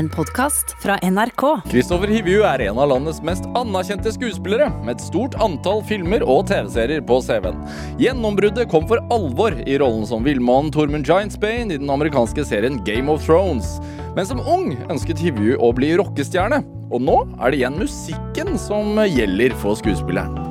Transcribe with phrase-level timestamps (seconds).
[0.00, 1.42] en podkast fra NRK.
[1.68, 6.46] Kristoffer Hivju er en av landets mest anerkjente skuespillere, med et stort antall filmer og
[6.48, 7.60] TV-serier på CV-en.
[8.00, 13.12] Gjennombruddet kom for alvor i rollen som villmannen Tormund Giantsbane i den amerikanske serien Game
[13.12, 13.76] of Thrones.
[14.16, 18.96] Men som ung ønsket Hivju å bli rockestjerne, og nå er det igjen musikken som
[19.04, 20.48] gjelder for skuespilleren.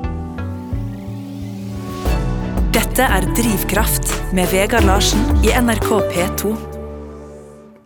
[2.70, 6.79] Dette er Drivkraft med Vegard Larsen i NRK P2.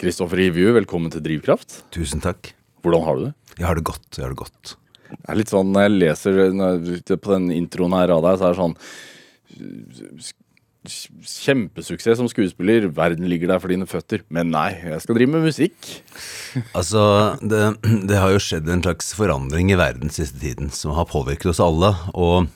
[0.05, 1.79] Kristoffer Hivju, velkommen til Drivkraft.
[1.95, 2.51] Tusen takk.
[2.85, 3.31] Hvordan har du det?
[3.57, 4.09] Jeg har det godt.
[4.13, 4.75] jeg har det godt.
[5.09, 8.37] Det er litt sånn, Når jeg leser når jeg, på den introen her av deg,
[8.37, 8.77] så er det sånn
[11.25, 12.91] Kjempesuksess som skuespiller.
[12.93, 14.21] Verden ligger der for dine føtter.
[14.29, 15.81] Men nei, jeg skal drive med musikk.
[16.79, 17.63] Altså, det,
[18.07, 21.65] det har jo skjedd en slags forandring i verden siste tiden som har påvirket oss
[21.65, 21.91] alle.
[22.13, 22.53] Og,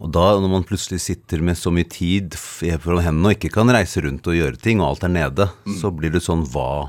[0.00, 3.68] og da, når man plutselig sitter med så mye tid foran hendene og ikke kan
[3.74, 5.46] reise rundt og gjøre ting, og alt er nede,
[5.80, 6.88] så blir det sånn Hva,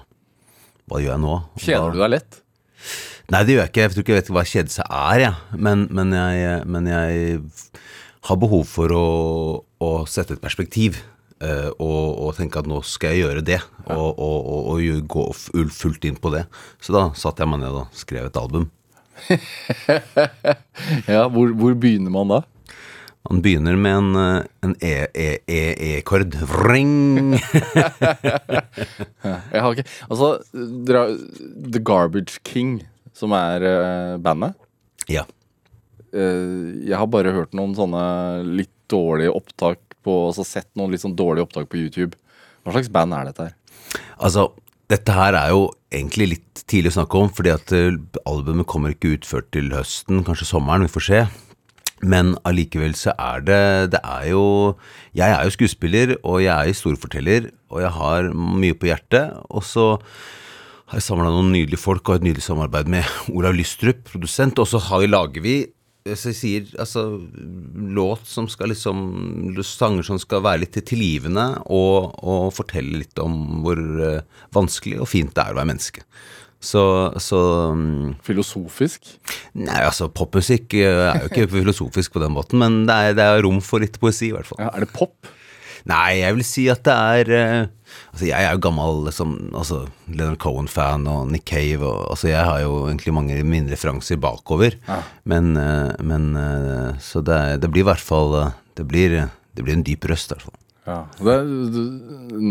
[0.87, 1.33] hva gjør jeg nå?
[1.43, 2.39] Og Kjeder du deg lett?
[3.31, 3.83] Nei, det gjør jeg ikke.
[3.83, 5.59] Jeg tror ikke jeg vet hva kjede seg er, jeg.
[5.67, 7.39] Men, men, jeg, men jeg
[8.27, 9.05] har behov for å,
[9.83, 10.97] å sette et perspektiv.
[11.41, 13.59] eh, og, og tenke at nå skal jeg gjøre det,
[13.89, 15.23] og, og, og, og gå
[15.73, 16.43] fullt inn på det.
[16.83, 18.69] Så da satte jeg meg ned og skrev et album.
[21.07, 22.41] Ja, hvor, hvor begynner man da?
[23.29, 26.33] Man begynner med en, eh, en E- E- E- E-kord.
[26.49, 27.35] Vring!
[29.51, 32.79] Jeg har ikke Altså, The Garbage King,
[33.13, 34.55] som er eh, bandet.
[35.09, 35.25] ja.
[36.11, 38.01] Eh, jeg har bare hørt noen sånne
[38.43, 42.17] litt dårlige opptak på Altså sett noen litt sånn dårlige opptak på YouTube.
[42.65, 43.53] Hva slags band er dette her?
[44.19, 44.49] Altså,
[44.91, 47.71] dette her er jo egentlig litt tidlig å snakke om, fordi at
[48.27, 51.21] albumet kommer ikke ut før til høsten, kanskje sommeren, vi får se.
[52.01, 53.63] Men allikevel så er det
[53.93, 54.75] Det er jo
[55.13, 59.35] Jeg er jo skuespiller, og jeg er historieforteller, og jeg har mye på hjertet.
[59.49, 59.85] Og så
[60.91, 64.59] har jeg samla noen nydelige folk og et nydelig samarbeid med Olav Lystrup, produsent.
[64.59, 65.55] Og så har vi, lager vi
[66.01, 67.03] så jeg sier, altså,
[67.93, 69.01] låt som skal liksom
[69.61, 74.23] Sanger som skal være litt tilgivende og, og fortelle litt om hvor eh,
[74.55, 76.05] vanskelig og fint det er å være menneske.
[76.61, 76.81] Så,
[77.17, 77.37] så
[77.73, 79.07] um, Filosofisk?
[79.57, 83.25] Nei, altså, popmusikk eh, er jo ikke filosofisk på den måten, men det er, det
[83.25, 84.61] er rom for litt poesi, i hvert fall.
[84.61, 85.15] Ja, er det pop?
[85.89, 87.69] Nei, jeg vil si at det er uh,
[88.13, 89.79] Altså, jeg er jo gammel liksom, altså,
[90.13, 94.77] Leonard Cohen-fan og Nick Cave og Altså, jeg har jo egentlig mange mine referanser bakover.
[95.25, 98.37] Men, uh, men uh, Så det, er- det blir i hvert fall
[98.77, 99.17] Det blir,
[99.57, 100.59] det blir en dyp røst, i hvert fall.
[100.85, 100.99] Ja.
[101.17, 101.49] Det er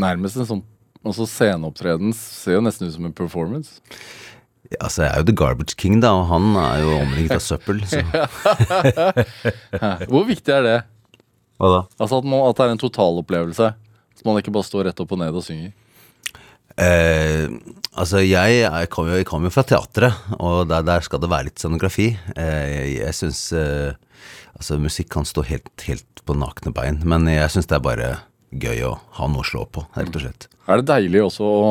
[0.02, 0.66] nærmest en sånn
[1.06, 3.80] Altså Sceneopptreden ser jo nesten ut som en performance.
[4.70, 7.42] Ja, Altså, jeg er jo The Garbage King, da, og han er jo omringet av
[7.42, 8.04] søppel, så
[10.12, 10.78] Hvor viktig er det?
[11.58, 11.80] Hva da?
[11.98, 13.70] Altså At, man, at det er en totalopplevelse.
[14.16, 15.72] Så man ikke bare står rett opp og ned og synger.
[16.80, 17.48] Eh,
[17.92, 21.60] altså, jeg, jeg kommer jo, jo fra teatret, og der, der skal det være litt
[21.60, 22.12] scenografi.
[22.36, 23.98] Eh, jeg jeg syns eh,
[24.60, 28.08] Altså, musikk kan stå helt, helt på nakne bein, men jeg syns det er bare
[28.50, 30.48] gøy å ha noe å slå på, rett og slett.
[30.66, 31.70] Er det deilig også å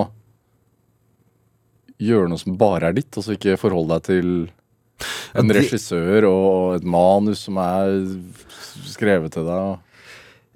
[2.00, 4.32] gjøre noe som bare er ditt, og så ikke forholde deg til
[5.40, 7.94] en regissør og et manus som er
[8.88, 9.86] skrevet til deg?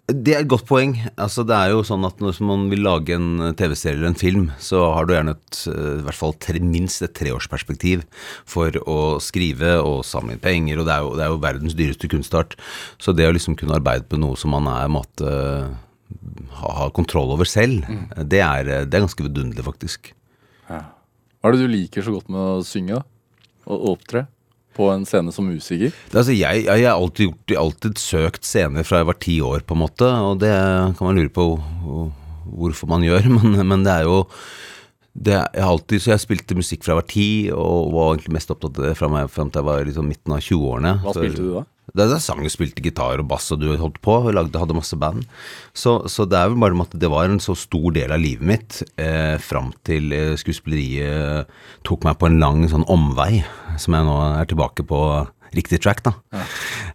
[0.03, 0.97] Det er et godt poeng.
[1.15, 4.49] Altså, det er jo sånn at når man vil lage en TV-serie eller en film,
[4.59, 8.03] så har du gjerne et, eh, i hvert fall tre, minst et treårsperspektiv
[8.43, 11.77] for å skrive og samle inn penger, og det er, jo, det er jo verdens
[11.79, 12.57] dyreste kunstart.
[12.99, 15.31] Så det å liksom kunne arbeide på noe som man er måtte
[16.59, 17.87] ha, ha kontroll over selv,
[18.17, 20.13] det, er, det er ganske vidunderlig, faktisk.
[20.67, 23.03] Hva er det du liker så godt med å synge da?
[23.63, 24.25] og opptre
[24.75, 25.93] på en scene som musiker?
[25.93, 29.63] Det, altså, jeg, jeg har alltid, gjort, alltid søkt scener fra jeg var ti år,
[29.67, 30.53] på en måte, og det
[30.97, 31.47] kan man lure på
[32.53, 34.23] hvorfor man gjør, men, men det er jo
[35.13, 38.33] det, jeg har alltid, så jeg spilte musikk fra jeg var ti, og var egentlig
[38.39, 40.93] mest opptatt av det fra meg frem til jeg var liksom midten av 20-årene.
[41.03, 41.65] Hva spilte du da?
[41.91, 44.77] Da, er sang og spilte gitar og bass, og du holdt på, og lagde, hadde
[44.77, 45.25] masse band.
[45.75, 48.47] Så, så det er vel bare at det var en så stor del av livet
[48.53, 51.51] mitt eh, fram til eh, skuespilleriet
[51.83, 53.43] tok meg på en lang sånn omvei,
[53.75, 55.03] som jeg nå er tilbake på
[55.53, 56.15] riktig track, da.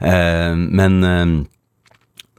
[0.01, 1.39] Eh, men eh,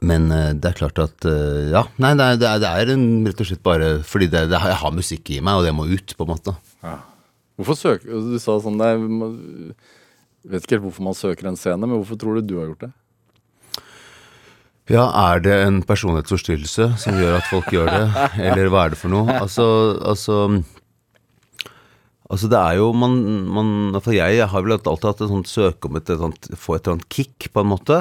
[0.00, 3.08] men eh, det er klart at eh, Ja, nei, det er, det er, det en,
[3.28, 5.84] rett og slett bare fordi det, det, jeg har musikk i meg, og det må
[5.90, 6.54] ut, på en måte.
[7.60, 9.02] Hvorfor søker Du sa sånn det er,
[10.48, 12.86] Vet ikke helt hvorfor man søker en scene, men hvorfor tror du du har gjort
[12.86, 12.92] det?
[14.90, 18.04] Ja, er det en personlighetsforstyrrelse som gjør at folk gjør det,
[18.48, 19.36] eller hva er det for noe?
[19.38, 19.66] Altså,
[20.00, 20.38] altså
[22.30, 23.14] Altså det er jo man,
[23.50, 23.70] man
[24.04, 26.76] For jeg, jeg har vel alltid hatt et sånt søk om et, et sånt, få
[26.76, 27.96] et eller annet kick, på en måte.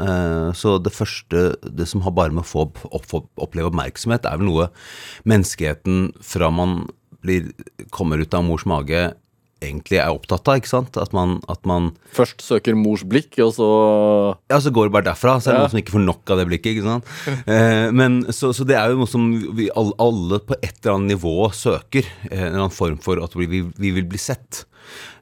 [0.00, 4.40] Eh, så det første Det som har bare med å få, opp, oppleve oppmerksomhet, er
[4.40, 4.70] vel noe
[5.28, 6.86] menneskeheten fra man
[7.24, 7.52] blir,
[7.92, 9.06] kommer ut av mors mage,
[9.64, 10.58] egentlig er opptatt av.
[10.60, 10.96] ikke sant?
[11.00, 13.68] At man, at man Først søker mors blikk, og så
[14.50, 15.38] Ja, så går det bare derfra.
[15.40, 15.64] Så er det Ja.
[15.66, 16.76] noen som ikke får nok av det blikket.
[16.76, 17.04] ikke sant?
[17.54, 19.26] Eh, men, så, så det er jo noe som
[19.56, 22.04] vi alle, alle på et eller annet nivå søker.
[22.30, 24.64] eh, En eller annen form for at vi, vi, vi vil bli sett.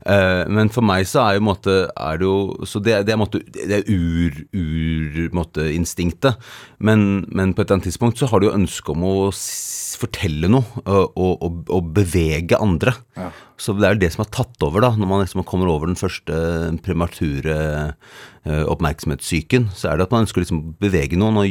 [0.07, 3.21] Eh, men for meg så er jo måte, er det jo Så det, det er
[3.21, 6.41] måte, det er ur, ur måte, instinktet.
[6.83, 9.15] Men, men på et eller annet tidspunkt så har du jo ønske om å
[10.03, 12.95] fortelle noe og, og, og, og bevege andre.
[13.61, 15.87] Så det er jo det som har tatt over, da, når man liksom kommer over
[15.87, 16.35] den første
[16.83, 17.55] premature
[17.95, 19.69] uh, oppmerksomhetssyken.
[19.77, 21.47] Så er det at man ønsker å liksom bevege noen og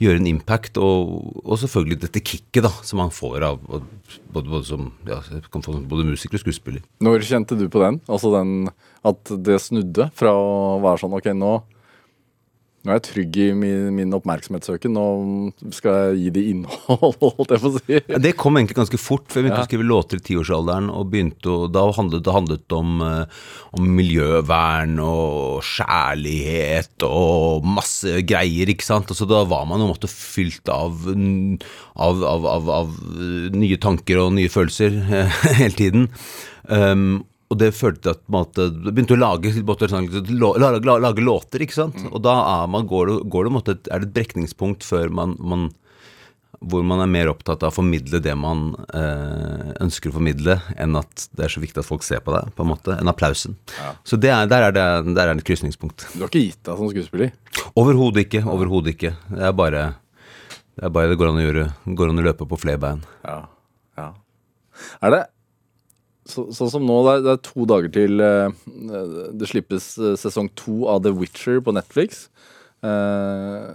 [0.00, 0.80] gjøre en impact.
[0.80, 3.84] Og, og selvfølgelig dette kicket da, som man får av av-
[4.32, 5.20] både, både som ja,
[5.52, 6.85] kan få både musiker og skuespiller.
[7.04, 8.00] Når kjente du på den?
[8.08, 8.68] Altså den
[9.06, 11.56] At det snudde fra å være sånn Ok, nå
[12.86, 14.92] nå er jeg trygg i min, min oppmerksomhetssøken.
[14.94, 17.96] Nå skal jeg gi det innhold, holdt jeg på å si.
[18.12, 19.64] Ja, det kom egentlig ganske fort, for jeg begynte Ja.
[19.64, 20.86] å skrive låter i tiårsalderen.
[20.94, 23.42] Og begynte og da handlet det handlet om, eh,
[23.74, 29.10] om miljøvern og kjærlighet og masse greier, ikke sant.
[29.10, 32.94] Og så da var man jo måtte fylt av, av, av, av, av
[33.50, 35.00] nye tanker og nye følelser
[35.58, 36.06] hele tiden.
[36.68, 41.62] Um, og det følte til at måte, begynte å lage, måte sånn, lage, lage, låter,
[41.62, 42.00] ikke sant.
[42.10, 45.36] Og da er, man, går det, går det, måte, er det et brekningspunkt før man,
[45.38, 45.68] man
[46.66, 50.96] hvor man er mer opptatt av å formidle det man eh, ønsker å formidle, enn
[50.98, 53.58] at det er så viktig at folk ser på deg, på en måte, enn applausen.
[54.08, 56.08] Så det er, der, er det, der er det et krysningspunkt.
[56.14, 57.32] Du har ikke gitt deg som skuespiller?
[57.76, 58.42] Overhodet ikke.
[58.48, 59.12] Overhodet ikke.
[59.28, 59.84] Det er bare
[60.76, 61.68] det er bare det går an å gjøre.
[61.96, 63.04] Går an å løpe på flere bein.
[63.24, 63.38] Ja.
[63.96, 64.10] ja.
[65.00, 65.22] Er det
[66.26, 68.48] så, sånn som nå, det er, det er to dager til uh,
[69.36, 72.26] det slippes eh, sesong to av The Witcher på Netflix.
[72.84, 73.70] Uh,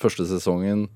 [0.00, 0.86] første sesongen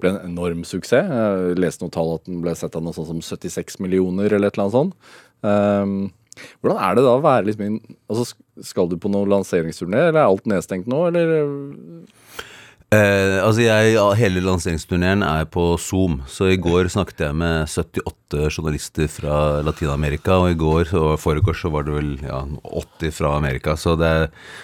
[0.00, 1.08] ble en enorm suksess.
[1.08, 4.50] Jeg leste noen tall at den ble sett av noe sånt som 76 millioner, eller
[4.50, 5.10] et eller annet sånt.
[5.40, 5.96] Um,
[6.60, 7.76] hvordan er det da å være liksom inn
[8.12, 8.26] altså,
[8.66, 11.48] Skal du på noen lanseringsturné, eller er alt nedstengt nå, eller?
[12.94, 18.46] Eh, altså jeg, Hele lanseringsturneen er på Zoom, så i går snakket jeg med 78
[18.46, 23.34] journalister fra Latin-Amerika, og i går og foregårs så var det vel ja, 80 fra
[23.40, 23.74] Amerika.
[23.80, 24.12] Så det,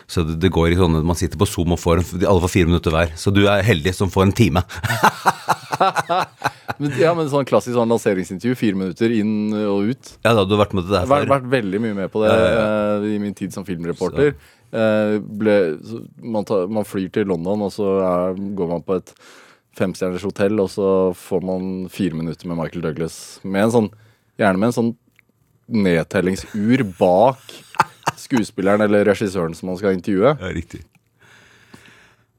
[0.07, 2.55] så det, det går i sånne Man sitter på Zoom og får en, alle får
[2.55, 3.17] fire minutter hver.
[3.19, 4.65] Så du er heldig som får en time.
[6.99, 10.15] Ja, men sånn klassisk sånn lanseringsintervju, fire minutter inn og ut.
[10.25, 12.13] Ja, da, du har vært med til det her har vært, vært veldig mye med
[12.13, 12.65] på det Ja, ja,
[13.03, 14.33] eh, i min tid som filmreporter.
[14.33, 15.57] Eh, ble,
[16.17, 19.13] man, tar, man flyr til London, og så er, går man på et
[19.77, 23.17] femstjerners hotell, og så får man fire minutter med Michael Douglas.
[23.45, 23.91] Med en sånn,
[24.41, 24.93] gjerne med en sånn
[25.73, 27.43] nedtellingsur bak
[28.21, 30.35] skuespilleren eller regissøren som man skal intervjue.
[30.35, 30.83] Ja, riktig.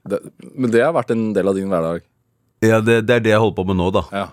[0.03, 0.19] Det,
[0.53, 2.03] men det har vært en del av din hverdag.
[2.63, 4.03] Ja, det, det er det jeg holder på med nå, da.
[4.13, 4.25] Ja.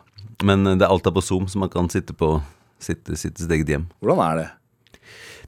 [0.47, 2.39] Men eh, det er alt er på Zoom, så man kan sitte på
[2.81, 3.87] sitt eget hjem.
[4.01, 4.49] Hvordan er det?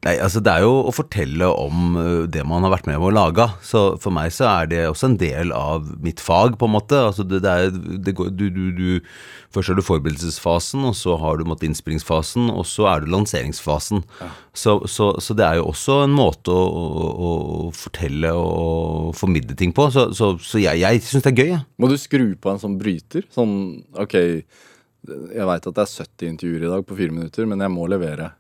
[0.02, 1.94] Nei, altså Det er jo å fortelle om
[2.26, 3.44] det man har vært med på å lage.
[3.62, 6.98] Så for meg så er det også en del av mitt fag, på en måte.
[6.98, 7.70] Altså det, det er,
[8.02, 9.12] det går, du, du, du,
[9.54, 14.02] først har du forberedelsesfasen, og så har du måtte, innspillingsfasen, og så er du lanseringsfasen.
[14.50, 17.30] Så, så, så det er jo også en måte å, å,
[17.62, 19.86] å fortelle og formidle ting på.
[19.94, 21.54] Så, så, så jeg, jeg syns det er gøy.
[21.54, 21.62] Ja.
[21.78, 23.30] Må du skru på en sånn bryter?
[23.30, 23.54] Sånn,
[23.94, 27.78] ok, jeg veit at det er 70 intervjuer i dag på fire minutter, men jeg
[27.78, 28.32] må levere.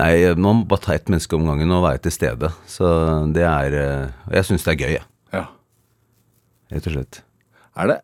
[0.00, 2.48] Nei, man må bare ta ett menneske om gangen og være til stede.
[2.70, 2.86] Så
[3.36, 3.74] det er
[4.28, 5.04] Og jeg syns det er gøy, jeg.
[5.34, 5.44] Ja.
[6.72, 7.20] Rett og slett.
[7.76, 7.98] Er det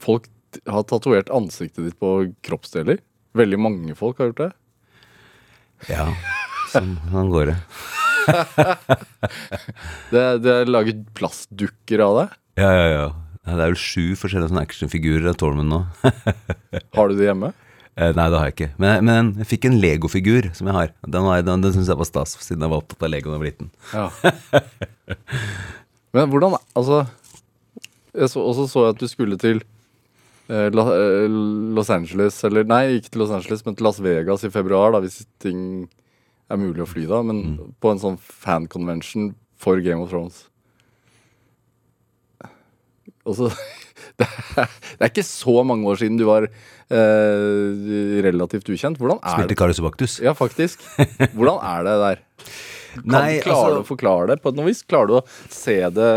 [0.00, 0.26] Folk
[0.66, 2.98] har tatovert ansiktet ditt på kroppsdeler?
[3.38, 4.50] Veldig mange folk har gjort det.
[5.88, 6.08] Ja,
[6.72, 7.58] sånn, sånn går det.
[10.10, 12.26] Det, det er laget plastdukker av det.
[12.60, 13.04] Ja, ja, ja.
[13.46, 15.78] Ja, Det er vel sju forskjellige sånne actionfigurer av Tormund nå.
[16.96, 17.52] Har du det hjemme?
[17.98, 18.68] Eh, Nei, det har jeg ikke.
[18.80, 20.92] Men, men jeg fikk en Lego-figur som jeg har.
[21.06, 23.36] Den, var- den, den syns jeg var stas, siden jeg var opptatt av Lego da
[23.36, 23.70] jeg var liten.
[23.92, 24.06] Ja.
[26.14, 27.04] Men hvordan Altså
[28.16, 29.60] Jeg så, også så jeg at du skulle til
[30.50, 31.26] eh, La, eh,
[31.76, 35.02] Los Angeles Eller nei, ikke til Los Angeles, men til Las Vegas i februar, da,
[35.04, 35.60] hvis ting
[36.50, 37.20] er mulig å fly da.
[37.26, 37.42] Men
[37.82, 40.40] på en sånn fan-convention for Game of Thrones.
[43.28, 43.50] Og så
[44.20, 44.26] det,
[44.56, 49.00] er, det er ikke så mange år siden du var eh, relativt ukjent.
[49.00, 49.58] Hvordan er Spilte?
[49.58, 50.18] Karius Baktus.
[50.24, 50.82] Ja, faktisk.
[51.36, 52.22] Hvordan er det der?
[52.90, 54.80] Kan, Nei, klare altså- å forklare det på noe vis?
[54.82, 56.08] Klarer du å se det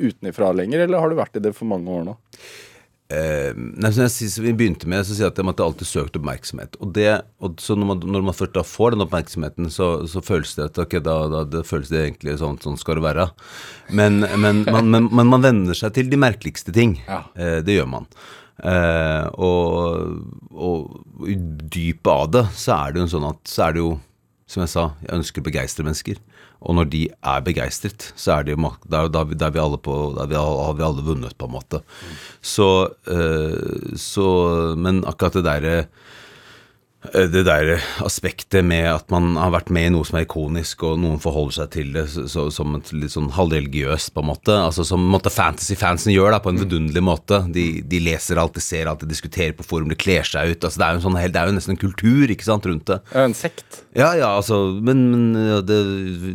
[0.00, 2.14] utenifra lenger, eller har du vært i det for mange år nå?
[3.12, 6.14] Eh, nei, som jeg som vi begynte med, så sier jeg at måtte alltid søkt
[6.16, 6.78] oppmerksomhet.
[6.80, 7.10] Og det,
[7.44, 10.70] og så når man, når man først da får den oppmerksomheten, så, så føles det
[10.70, 13.28] at ok, da, da det føles det egentlig sånn, sånn skal det være.
[13.92, 16.96] Men, men, man, men, men man venner seg til de merkeligste ting.
[17.04, 17.20] Ja.
[17.36, 18.08] Eh, det gjør man.
[18.64, 23.76] Eh, og, og i dypet av det så er det jo sånn at så er
[23.76, 23.94] det jo,
[24.48, 26.24] som jeg sa, jeg ønsker å begeistre mennesker.
[26.64, 29.96] Og når de er begeistret, så er det jo da, da, da, vi alle på,
[30.16, 31.82] da vi, har vi alle vunnet, på en måte.
[32.40, 32.68] Så,
[33.10, 34.26] eh, så
[34.76, 35.76] Men akkurat det derre
[37.12, 40.96] det der aspektet med at man har vært med i noe som er ikonisk, og
[41.02, 44.56] noen forholder seg til det så, som et litt sånn halvreligiøst, på en måte.
[44.56, 47.42] Altså Som måte fantasy-fansen gjør, da, på en vidunderlig måte.
[47.52, 50.64] De, de leser alt, de ser alt, de diskuterer på forum, de kler seg ut.
[50.64, 52.88] Altså Det er jo, en sånn, det er jo nesten en kultur ikke sant, rundt
[52.88, 52.98] det.
[53.24, 53.84] En sekt.
[53.94, 55.78] Ja, ja, altså Men, men ja, det,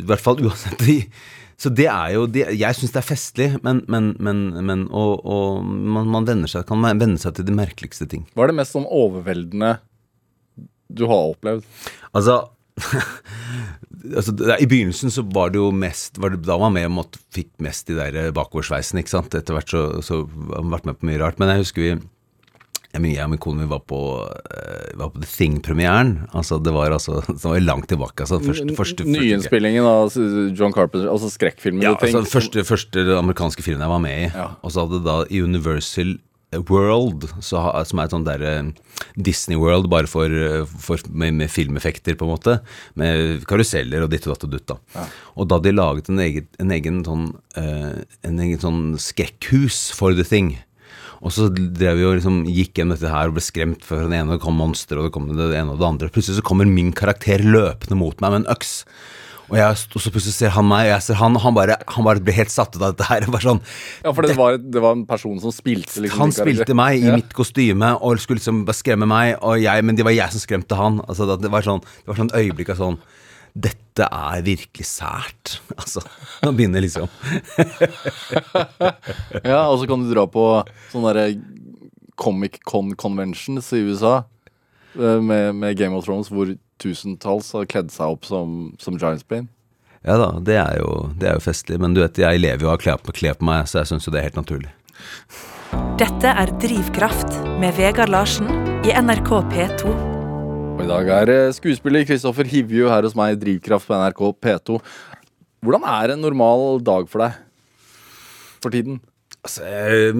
[0.08, 1.00] hvert fall uansett de,
[1.60, 5.26] Så det er jo det, Jeg syns det er festlig, men, men, men, men og,
[5.26, 8.24] og man, man venner seg, kan venne seg til de merkeligste ting.
[8.32, 9.76] Hva er det mest sånn overveldende
[10.96, 11.66] du har opplevd?
[12.16, 12.40] Altså,
[14.18, 17.18] altså I begynnelsen så var det jo mest var det, Da var man med og
[17.34, 19.36] fikk mest de der bakoversveisene, ikke sant.
[19.36, 21.40] Etter hvert så, så har man vært med på mye rart.
[21.40, 21.92] Men jeg husker vi
[22.90, 23.98] jeg, og min kone vi var på,
[24.50, 26.26] eh, var på The Thing-premieren.
[26.34, 28.24] Altså, det var altså Det var langt tilbake.
[28.24, 30.10] Altså, første, første, Nyinnspillingen av
[30.58, 34.26] John Carpenter, altså skrekkfilmen ja, altså, den første, første amerikanske filmen jeg var med i.
[34.34, 34.48] Ja.
[34.62, 36.16] Og så hadde da i Universal
[36.50, 38.70] World, så, som er et sånt der eh,
[39.14, 42.56] Disney World bare for, eh, for, med, med filmeffekter, på en måte.
[42.98, 44.72] Med karuseller og ditt og datt og dutt.
[44.72, 45.06] da.
[45.38, 47.28] Og da de laget en egen, en egen sånn
[47.58, 50.56] eh, En egen sånn skrekkhus for The Thing.
[51.20, 54.14] Og så drev vi og liksom gikk gjennom dette her og ble skremt for den
[54.16, 56.12] ene, og det kom monster, og det kom det ene og det andre.
[56.12, 58.78] Plutselig så kommer min karakter løpende mot meg med en øks.
[59.50, 61.76] Og, jeg, og så plutselig ser han meg, og jeg ser han, og han bare,
[61.90, 63.24] han bare blir helt satt ut av dette her.
[63.34, 63.60] Bare sånn,
[64.04, 67.08] Ja, for det var, det var en person som spilte liksom han spilte meg i
[67.08, 67.16] Ja.
[67.18, 70.44] mitt kostyme og skulle liksom bare skremme meg, og jeg, men det var jeg som
[70.44, 71.00] skremte han.
[71.08, 73.00] Altså, det, det var sånn, det var sånn øyeblikk av sånn
[73.50, 75.56] Dette er virkelig sært.
[75.80, 76.04] Altså,
[76.46, 77.10] nå begynner liksom
[79.50, 80.44] Ja, og så kan du dra på
[80.92, 81.40] sånne derre
[82.20, 84.20] Comic Con Conventions i USA
[84.98, 89.50] med, med Game of Thrones, hvor tusentalls har kledd seg opp som, som Giants Bane.
[90.06, 91.76] Ja da, det er, jo, det er jo festlig.
[91.82, 94.08] Men du vet, jeg lever jo av klær på, klær på meg, så jeg syns
[94.08, 94.72] jo det er helt naturlig.
[96.00, 98.48] Dette er Drivkraft med Vegard Larsen
[98.88, 99.92] i NRK P2.
[100.80, 104.22] Og i dag er eh, skuespiller Kristoffer Hivju her hos meg i Drivkraft på NRK
[104.40, 104.80] P2.
[105.60, 107.36] Hvordan er en normal dag for deg
[108.64, 109.02] for tiden?
[109.40, 110.12] Altså, eh,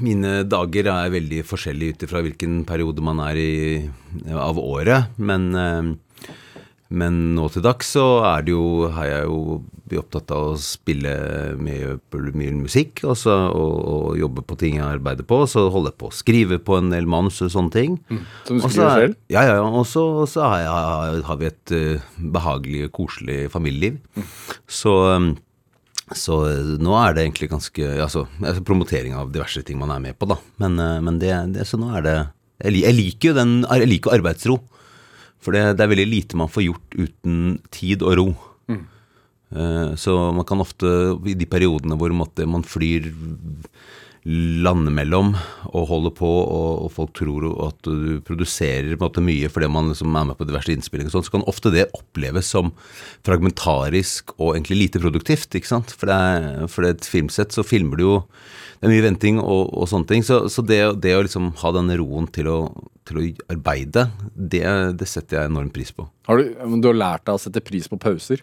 [0.00, 3.50] mine dager er veldig forskjellige ut ifra hvilken periode man er i
[4.32, 5.10] av året.
[5.20, 6.30] Men, eh,
[6.92, 9.38] men nå til dags så er det jo, har jeg jo
[9.88, 11.12] blitt opptatt av å spille
[11.60, 11.98] mye,
[12.32, 15.42] mye musikk også, og, og jobbe på ting jeg arbeider på.
[15.52, 18.00] Så holder jeg på å skrive på en del manus og sånne ting.
[18.48, 19.16] Som du skriver er- selv?
[19.36, 19.68] Ja, ja, ja.
[19.68, 20.04] Og så,
[20.48, 24.00] har, har vi et eh, behagelig, koselig familieliv.
[24.64, 25.34] Så, um,
[26.10, 30.02] så eh, nå er det egentlig ganske Altså, altså promotering av diverse ting man er
[30.02, 30.36] med på, da.
[30.62, 32.16] Men, eh, men det, det Så nå er det
[32.66, 34.58] Jeg, liker jo den Jeg liker arbeidsro.
[35.42, 37.38] For det, det er veldig lite man får gjort uten
[37.74, 38.26] tid og ro.
[38.70, 40.86] Eh, Så man kan ofte,
[41.28, 43.10] i de periodene hvor man flyr
[44.22, 45.32] landemellom
[45.72, 50.14] og holder på, og, og folk tror at du produserer måte mye fordi man liksom
[50.14, 52.70] er med på diverse innspillinger, og sånn, så kan ofte det oppleves som
[53.26, 55.50] fragmentarisk og egentlig lite produktivt.
[55.58, 55.94] ikke sant?
[55.98, 58.16] For det er, for et filmsett, så filmer du jo
[58.82, 60.24] Det er mye venting og, og sånne ting.
[60.26, 62.56] Så, så det, det å liksom ha denne roen til å,
[63.06, 64.64] til å arbeide, det,
[64.98, 66.08] det setter jeg enorm pris på.
[66.26, 66.50] Har du,
[66.82, 68.42] du har lært deg å sette pris på pauser?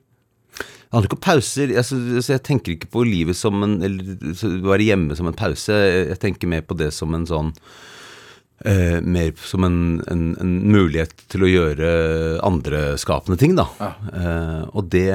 [0.90, 1.76] Jeg hadde ikke pauser.
[1.78, 4.18] Altså, så jeg tenker ikke på livet som en Eller
[4.66, 5.76] være hjemme som en pause.
[6.10, 7.52] Jeg tenker mer på det som en sånn
[8.66, 9.78] eh, Mer som en,
[10.10, 11.92] en, en mulighet til å gjøre
[12.46, 13.68] andre skapende ting, da.
[13.86, 15.14] Eh, og det,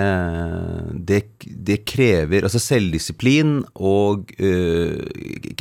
[1.10, 4.94] det Det krever Altså selvdisiplin og eh,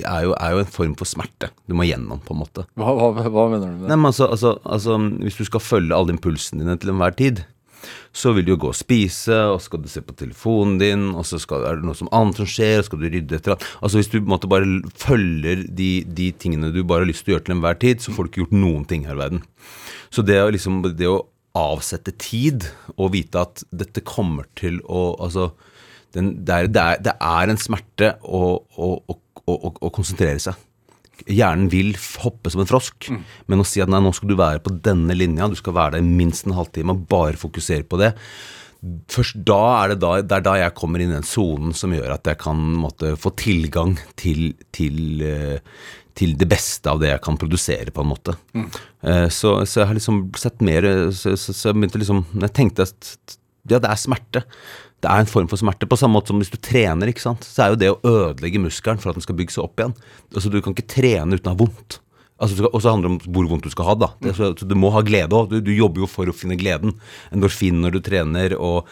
[0.03, 2.67] er, jo, er jo en form for smerte du må gjennom, på en måte.
[2.77, 3.89] Hva, hva, hva mener du med det?
[3.89, 7.41] Nei, men altså, altså, altså, hvis du skal følge alle impulsene dine til enhver tid,
[8.15, 11.09] så vil du jo gå og spise, og så skal du se på telefonen din,
[11.17, 13.39] og så skal, er det noe som annet som skjer, og så skal du rydde
[13.39, 13.67] etter alt.
[13.81, 14.69] Altså Hvis du på en måte bare
[15.03, 18.15] følger de, de tingene du bare har lyst til å gjøre til enhver tid, så
[18.15, 19.45] får du ikke gjort noen ting her i verden.
[20.13, 21.23] Så det å liksom Det å
[21.57, 25.51] avsette tid og vite at dette kommer til å Altså
[26.13, 29.15] den, det, er, det, er, det er en smerte å, å, å,
[29.49, 30.59] å, konsentrere seg.
[31.29, 31.93] Hjernen vil
[32.23, 33.07] hoppe som en frosk,
[33.47, 35.95] men å si at nei, nå skal du være på denne linja, du skal være
[35.95, 38.11] der i minst en halvtime og bare fokusere på det.
[39.13, 41.93] Først da er det da, det er da jeg kommer inn i den sonen som
[41.95, 45.77] gjør at jeg kan måtte, få tilgang til, til, eh,
[46.17, 48.35] til det beste av det jeg kan produsere, på en måte.
[48.57, 48.67] Mm.
[49.31, 52.85] Så, så jeg har liksom sett mer Så, så, så jeg begynte liksom Jeg tenkte
[52.87, 53.09] at
[53.67, 54.43] ja, det er smerte.
[55.03, 55.89] Det er en form for smerte.
[55.89, 57.43] På samme måte som hvis du trener, ikke sant.
[57.43, 59.97] Så er jo det å ødelegge muskelen for at den skal bygge seg opp igjen.
[60.31, 61.99] Altså Du kan ikke trene uten å ha vondt.
[62.43, 64.09] Altså, og så handler det om hvor vondt du skal ha, da.
[64.23, 65.51] Det, så, så du må ha glede òg.
[65.51, 66.95] Du, du jobber jo for å finne gleden.
[67.35, 68.89] Endorfin når du trener, og,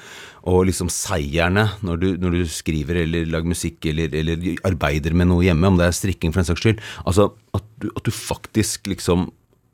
[0.48, 5.32] og liksom seierne når du, når du skriver eller lager musikk eller, eller arbeider med
[5.32, 6.82] noe hjemme, om det er strikking for den saks skyld.
[7.04, 9.30] Altså at du, at du faktisk liksom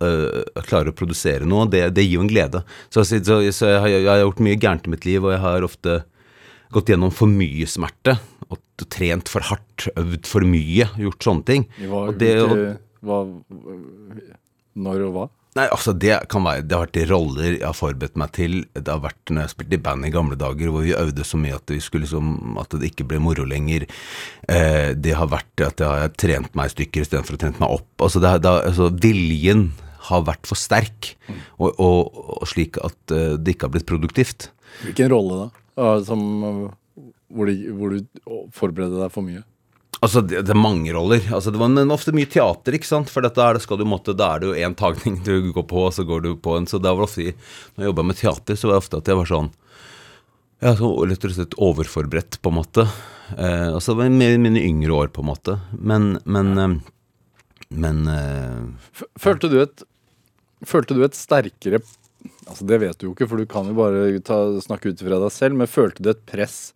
[0.05, 2.63] øh, klarer å produsere noe, det, det gir jo en glede.
[2.89, 5.43] Så, så, så jeg, har, jeg har gjort mye gærent i mitt liv, og jeg
[5.43, 6.01] har ofte
[6.73, 8.17] gått gjennom for mye smerte.
[8.47, 8.61] Og
[8.93, 11.65] trent for hardt, øvd for mye, gjort sånne ting.
[11.81, 12.61] Hva, Og det, og,
[13.03, 13.23] hva,
[14.77, 15.25] når og hva?
[15.57, 18.59] Nei, altså det kan være Det har vært roller jeg har forberedt meg til.
[18.75, 21.39] Det har vært når jeg spilte i band i gamle dager, hvor vi øvde så
[21.41, 23.87] mye at, vi skulle liksom, at det ikke ble moro lenger.
[24.45, 27.73] Eh, det har vært at jeg har trent meg i stykker istedenfor å trent meg
[27.79, 27.89] opp.
[28.05, 29.71] Altså, det, det, altså Viljen
[30.07, 31.15] har vært for sterk,
[31.57, 34.51] og, og, og slik at eh, det ikke har blitt produktivt.
[34.83, 35.65] Hvilken rolle da?
[36.07, 36.21] Som,
[37.29, 37.99] hvor, de, hvor du
[38.55, 39.43] forbereder deg for mye?
[39.97, 41.23] Altså, det, det er mange roller.
[41.33, 43.09] Altså, det var men ofte mye teater, ikke sant.
[43.13, 45.65] For dette er det skal du måtte, da er det jo én tagning du går
[45.69, 46.67] på, og så går du på en.
[46.69, 47.33] Så det var ofte,
[47.75, 49.53] når jeg jobba med teater, så var det ofte at jeg var sånn
[50.57, 52.87] ja, så rett og slett overforberedt, på en måte.
[53.37, 55.59] Eh, altså det var mer i mine yngre år, på en måte.
[55.77, 56.77] Men Men, eh,
[57.69, 59.83] men eh, Følte du et
[60.65, 61.77] Følte du et sterkere
[62.47, 65.19] Altså Det vet du jo ikke, for du kan jo bare ta, snakke ut fra
[65.23, 65.59] deg selv.
[65.59, 66.71] Men følte du et press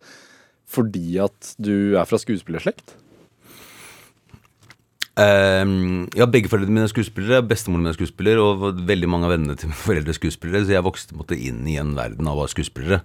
[0.72, 2.94] fordi at du er fra skuespillerslekt?
[5.12, 7.42] Um, ja, begge foreldrene mine er skuespillere.
[7.44, 10.64] Bestemoren min er skuespiller, og veldig mange av vennene til mine foreldre er skuespillere.
[10.64, 13.02] Så jeg vokste måtte, inn i en verden av å være skuespillere.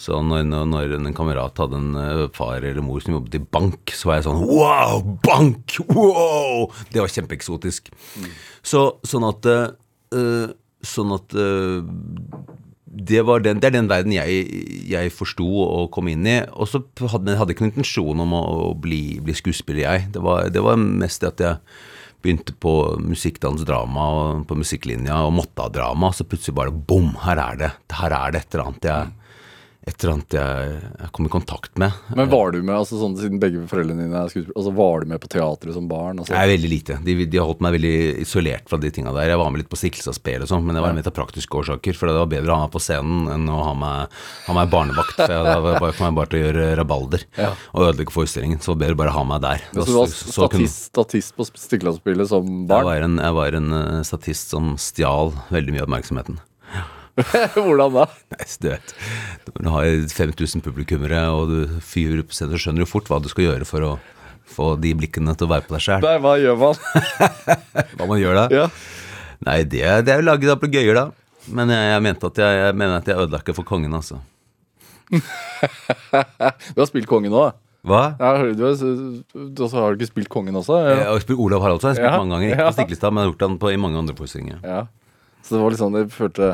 [0.00, 3.94] Så når, når, en kamerat hadde en eh, far eller mor som jobbet i bank,
[3.96, 5.00] så var jeg sånn Wow!
[5.24, 5.78] Bank!
[5.88, 6.68] Wow!
[6.92, 7.88] Det var kjempeeksotisk.
[8.60, 10.52] Så, sånn at eh,
[10.84, 11.80] Sånn at eh,
[12.96, 14.46] det, den, det er den verden jeg,
[14.88, 16.38] jeg forsto og kom inn i.
[16.56, 20.08] Og så hadde jeg ikke noen intensjon om å, bli, bli skuespiller, jeg.
[20.14, 21.82] Det var, det var mest det at jeg
[22.24, 22.72] begynte på
[23.04, 26.10] musikk, drama og på musikklinja og måtte ha drama.
[26.16, 27.72] Så plutselig bare bom, her er det.
[28.00, 29.14] Her er det et eller annet jeg,
[29.86, 31.92] et eller annet jeg, jeg kom i kontakt med.
[32.18, 35.10] Men var du med, altså sånn siden begge foreldrene dine er skuespillere, altså var du
[35.12, 36.18] med på teatret som barn?
[36.18, 36.34] Altså?
[36.34, 36.96] Jeg er veldig lite.
[37.06, 37.92] De, de har holdt meg veldig
[38.24, 39.30] isolert fra de tinga der.
[39.30, 41.94] Jeg var med litt på stikkelsesspill og sånn, men jeg var med av praktiske årsaker.
[42.00, 44.18] For det var bedre å ha meg på scenen enn å ha meg,
[44.48, 45.14] ha meg barnevakt.
[45.22, 47.52] For jeg, da kom jeg bare til å gjøre rabalder Ja.
[47.70, 48.58] og ødelegge forestillingen.
[48.66, 49.62] Så det bedre bare ha meg der.
[49.70, 52.84] Så du var så- så statist, statist på Stikklandsspillet som jeg barn?
[52.90, 56.42] var, en, jeg var en eh, statist som stjal veldig mye av oppmerksomheten.
[57.56, 58.04] Hvordan da?
[58.34, 58.92] Nei, du vet,
[59.56, 63.28] Når du har 5000 publikummere og du fyrer på scenen, skjønner du fort hva du
[63.32, 63.92] skal gjøre for å
[64.56, 66.04] få de blikkene til å være på deg sjæl.
[66.22, 66.80] Hva gjør man?
[67.96, 68.46] Hva man gjør da?
[68.54, 68.66] ja.
[69.46, 71.06] Nei, det, det er jo laget av gøyer, da.
[71.52, 74.20] Men jeg, jeg mente at jeg, jeg mener at jeg ødela ikke for kongen, altså.
[76.74, 77.52] Du har spilt kongen nå, da.
[77.86, 78.00] Hva?
[78.18, 80.78] Ja, du har, du har du ikke spilt kongen også?
[80.88, 82.54] Jeg har spilt Olav Haraldsen, jeg har spilt Ja, mange ganger.
[82.56, 84.58] Ikke på Stiklestad, men jeg har gjort han på, i mange andre forestillinger.
[84.66, 84.80] ja.
[85.46, 86.48] Så det var litt sånn det følte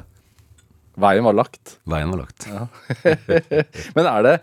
[1.01, 1.79] Veien var lagt.
[1.89, 2.47] Veien var lagt.
[3.97, 4.35] Men er det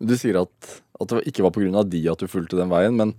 [0.00, 1.84] Du sier at, at det ikke var pga.
[1.84, 3.14] de at du fulgte den veien, men,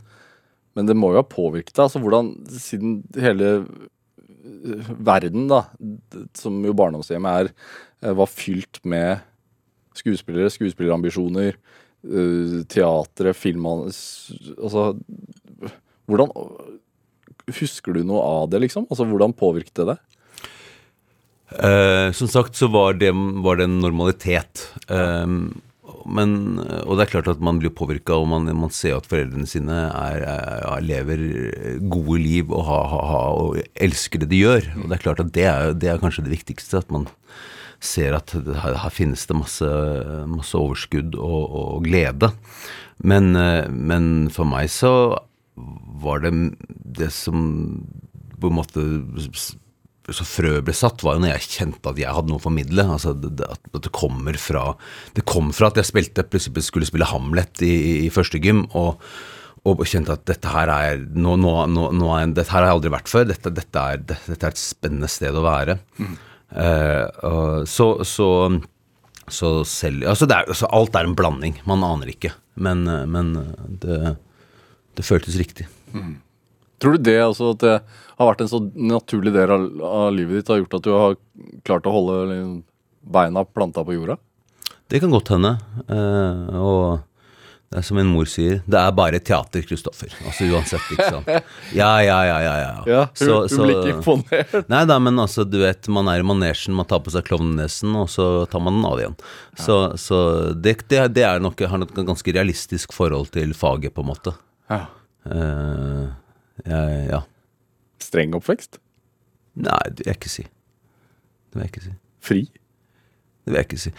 [0.73, 1.85] men det må jo ha påvirket deg.
[1.85, 5.65] Altså hvordan, Siden hele øh, verden, da,
[6.33, 7.51] som jo barndomshjemmet er,
[8.05, 9.19] øh, var fylt med
[9.99, 11.59] skuespillere, skuespillerambisjoner,
[11.99, 13.89] teatret, teatre, filman...
[13.89, 14.93] Altså
[16.07, 16.31] Hvordan
[17.49, 18.85] Husker du noe av det, liksom?
[18.89, 20.18] Altså Hvordan påvirket det deg?
[21.49, 23.11] Eh, som sagt så var det,
[23.43, 24.67] var det en normalitet.
[24.87, 25.61] Um,
[26.09, 29.49] men, og det er klart at man blir påvirka, og man, man ser at foreldrene
[29.49, 31.23] sine er, er, lever
[31.91, 34.69] gode liv og, ha, ha, ha, og elsker det de gjør.
[34.77, 36.83] Og det er klart at det er, det er kanskje det viktigste.
[36.83, 37.07] At man
[37.83, 39.69] ser at her, her finnes det masse,
[40.29, 42.31] masse overskudd og, og glede.
[42.99, 44.93] Men, eh, men for meg så
[45.99, 46.33] var det
[46.99, 47.41] det som
[48.39, 48.83] på en måte
[50.15, 52.85] så frø ble satt, var jo når jeg kjente at jeg hadde noe å formidle.
[52.95, 54.71] Altså det, at det kommer fra
[55.15, 57.73] Det kom fra at jeg spilte, plutselig skulle spille Hamlet i,
[58.05, 59.03] i, første gym, og,
[59.67, 62.95] og kjente at dette her er nå, nå, nå, er, Dette her har jeg aldri
[62.97, 63.29] vært før.
[63.29, 65.79] Dette, dette, er, dette er et spennende sted å være.
[65.99, 68.29] Eh, og så, så
[69.29, 71.59] så selv Altså, er, altså alt er en blanding.
[71.69, 72.33] Man aner ikke.
[72.59, 73.35] Men, eh, men
[73.83, 74.15] det,
[74.97, 75.67] det føltes riktig.
[76.79, 77.75] Tror du det altså at det
[78.19, 81.17] har vært en så naturlig del av, av livet ditt har gjort at du har
[81.67, 82.55] klart å holde liksom,
[83.11, 84.15] beina planta på jorda?
[84.89, 85.53] Det kan godt hende.
[85.91, 86.99] Eh, og
[87.69, 90.09] det er som min mor sier, det er bare teater, Kristoffer.
[90.25, 91.27] Altså uansett, ikke sant.
[91.77, 92.53] Ja, ja, ja, ja.
[92.63, 92.71] ja.
[92.89, 94.55] Ja, hun, Så- hun så- blir ikke imponert.
[94.73, 97.93] Nei da, men altså, du vet, man er i manesjen, man tar på seg klovnenesen,
[98.01, 99.19] og så tar man den av igjen.
[99.61, 100.21] Så, så
[100.57, 104.09] det, det, det er nok, har nok et ganske realistisk forhold til faget, på en
[104.09, 104.33] måte.
[104.73, 104.87] Ja.
[105.29, 106.07] Eh,
[106.65, 107.21] Jeg, ja.
[108.03, 108.79] Streng oppvekst?
[109.59, 110.43] Nei, det vil jeg ikke si.
[110.43, 111.93] Det vil jeg ikke si.
[112.23, 112.41] Fri?
[113.43, 113.91] Det vil jeg ikke si.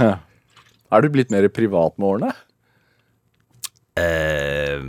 [0.90, 2.30] Er du blitt mer privat med årene?
[4.00, 4.80] Eh,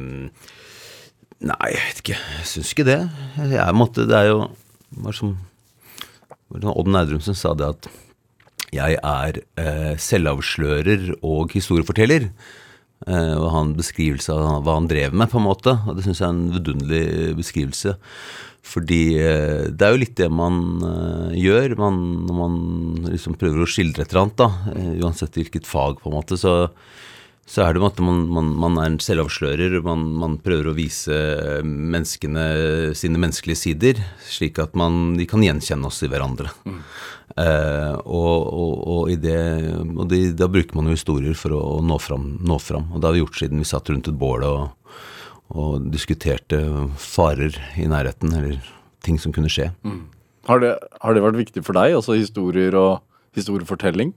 [1.45, 2.17] nei, jeg vet ikke.
[2.39, 2.99] Jeg syns ikke det.
[3.51, 4.39] Jeg måtte, det er jo
[5.01, 5.37] var som
[6.51, 7.87] Odd Nerdrum som sa det at
[8.75, 12.29] jeg er eh, selvavslører og historieforteller.
[13.09, 15.75] Eh, og han beskrivelse av hva han drev med, på en måte.
[15.87, 17.95] Og det syns jeg er en vidunderlig beskrivelse.
[18.71, 22.59] Fordi eh, det er jo litt det man eh, gjør man, når man
[23.09, 24.49] liksom prøver å skildre et eller annet, da.
[25.01, 26.37] Uansett hvilket fag, på en måte.
[26.39, 26.53] Så,
[27.49, 29.79] så er det jo at man, man, man er en selvavslører.
[29.83, 31.15] Man, man prøver å vise
[31.65, 32.45] menneskene
[32.97, 36.53] sine menneskelige sider, slik at man, de kan gjenkjenne oss i hverandre.
[37.35, 39.41] Eh, og, og, og, i det,
[39.95, 42.89] og de, da bruker man jo historier for å, nå, fram, nå fram.
[42.93, 44.95] Og det har vi gjort siden vi satt rundt et bål og,
[45.51, 46.61] og diskuterte
[47.01, 48.73] farer i nærheten, eller
[49.03, 49.71] ting som kunne skje.
[50.47, 53.01] Har det, har det vært viktig for deg, altså historier og
[53.37, 54.13] historiefortelling?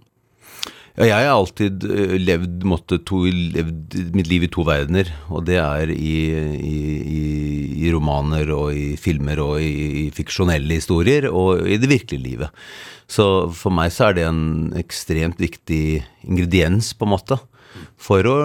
[0.94, 5.08] Ja, jeg har alltid eh, levd, måtte to, levd mitt liv i to verdener.
[5.26, 6.12] Og det er i,
[6.54, 6.82] i,
[7.82, 12.62] i, romaner og i filmer og i, i fiksjonelle historier og i det virkelige livet.
[13.10, 13.26] Så
[13.58, 14.44] for meg så er det en
[14.78, 17.40] ekstremt viktig ingrediens, på en måte.
[17.98, 18.38] For å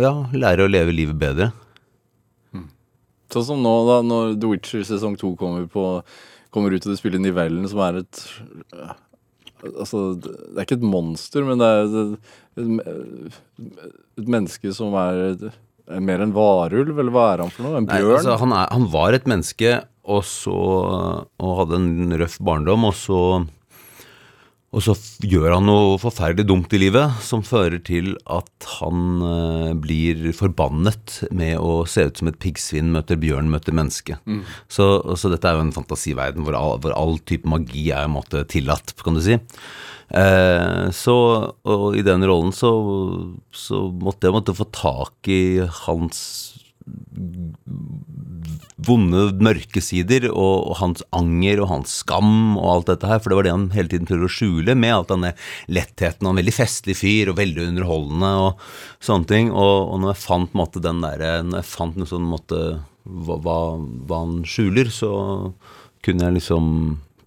[0.00, 1.50] ja, lære å leve livet bedre.
[3.30, 5.68] Sånn som nå, da, når The Witcher sesong to kommer,
[6.48, 8.24] kommer ut og du spiller Nivellen, som er et
[9.68, 13.36] Altså, det er ikke et monster, men det er et,
[14.18, 15.36] et, menneske som er,
[15.90, 17.80] er mer en varulv, eller hva er han for noe?
[17.80, 18.06] En bjørn?
[18.06, 19.74] Nei, altså, han, er, han var et menneske
[20.10, 20.56] og, så,
[21.40, 23.20] og hadde en røff barndom, og så,
[24.70, 24.94] og så
[25.26, 31.16] gjør han noe forferdelig dumt i livet som fører til at han eh, blir forbannet
[31.34, 34.20] med å se ut som et piggsvin møter bjørn møter menneske.
[34.70, 34.86] Så,
[35.18, 38.44] så dette er jo en fantasiverden hvor all, hvor all type magi er en måte
[38.52, 39.40] tillatt, kan du si.
[40.10, 41.16] Eh, så,
[41.66, 42.70] og i den rollen så,
[43.50, 45.42] så måtte jeg måtte få tak i
[45.84, 46.20] hans
[48.80, 53.32] vonde, mørke sider, og, og hans anger og hans skam og alt dette her, for
[53.32, 55.34] det var det han hele tiden prøvde å skjule med alt denne
[55.70, 58.64] lettheten og en veldig festlig fyr og veldig underholdende og
[59.04, 59.52] sånne ting.
[59.52, 62.64] Og, og når jeg fant måtte, den derre Når jeg fant noe sånn måtte,
[63.04, 63.60] hva, hva,
[64.08, 65.12] hva han skjuler, så
[66.04, 66.66] kunne jeg liksom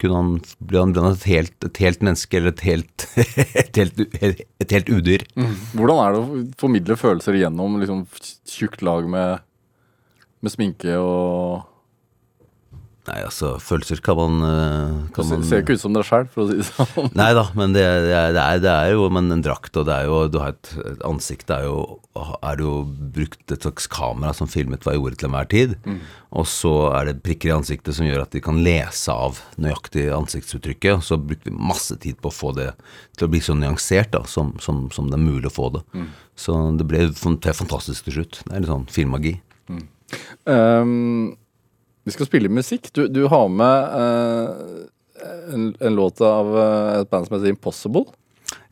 [0.04, 3.06] kunne han bli han ble han et helt, et helt menneske, eller et helt,
[3.62, 4.02] et helt,
[4.60, 5.24] et helt udyr.
[5.38, 8.04] Hvordan er det å formidle følelser gjennom liksom,
[8.50, 9.46] tjukt lag med,
[10.44, 11.70] med sminke og
[13.04, 16.28] Nei, altså, følelser kan man, eh, kan Det ser ser ikke ut som deg sjøl,
[16.32, 17.10] for å si det sånn.
[17.20, 20.08] Nei da, men det, det, er, det, er, jo men en drakt, og det er
[20.08, 22.78] jo Du har et, et ansikt Det er jo, er det jo
[23.18, 25.76] brukt et slags kamera som filmet hva jeg gjorde til enhver tid.
[26.32, 30.08] Og så er det prikker i ansiktet som gjør at de kan lese av nøyaktig
[30.16, 31.02] ansiktsuttrykket.
[31.02, 32.72] Og så brukte vi masse tid på å få det
[33.20, 35.84] til å bli så nyansert da, som, som, som det er mulig å få det.
[36.40, 38.46] Så det ble fantastisk til slutt.
[38.48, 39.42] Det er litt sånn filmmagi.
[40.50, 41.36] Ehm,
[42.04, 42.90] vi skal spille musikk.
[42.94, 48.06] Du, du har med uh, en, en låt av eh, et band som heter Impossible.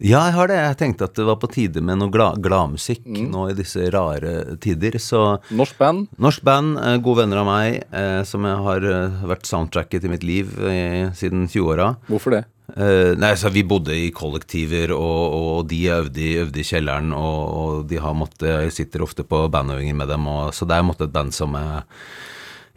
[0.01, 0.57] Ja, jeg har det.
[0.57, 2.09] Jeg tenkte at det var på tide med noe
[2.41, 3.27] gladmusikk glad mm.
[3.33, 4.31] nå i disse rare
[4.61, 4.97] tider.
[5.01, 5.21] Så
[5.53, 6.07] Norsk band.
[6.21, 10.11] Norsk band, eh, gode venner av meg, eh, som jeg har eh, vært soundtracket i
[10.11, 11.91] mitt liv eh, siden 20-åra.
[12.09, 12.41] Hvorfor det?
[12.71, 17.13] Eh, nei, så Vi bodde i kollektiver, og, og de øvde, i- øvde i kjelleren.
[17.13, 20.77] Og, og de har måttet, jeg sitter ofte på bandøvinger med dem, og, så det
[20.79, 21.81] er måtte et band som jeg,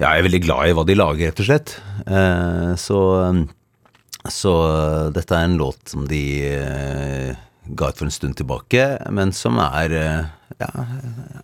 [0.01, 1.77] ja, jeg er veldig glad i hva de lager, rett og slett.
[2.05, 3.01] Eh, så,
[4.33, 4.53] så
[5.15, 7.37] dette er en låt som de eh,
[7.77, 10.69] ga ut for en stund tilbake, men som er eh, Ja,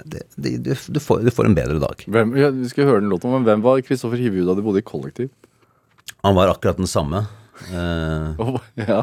[0.04, 2.04] det, det, du, du, får, du får en bedre dag.
[2.06, 4.82] Hvem, ja, vi skal høre den låten, men hvem var Kristoffer Hivju da de bodde
[4.84, 5.32] i kollektiv?
[6.22, 7.26] Han var akkurat den samme.
[7.60, 9.02] Eh, Oh, ja.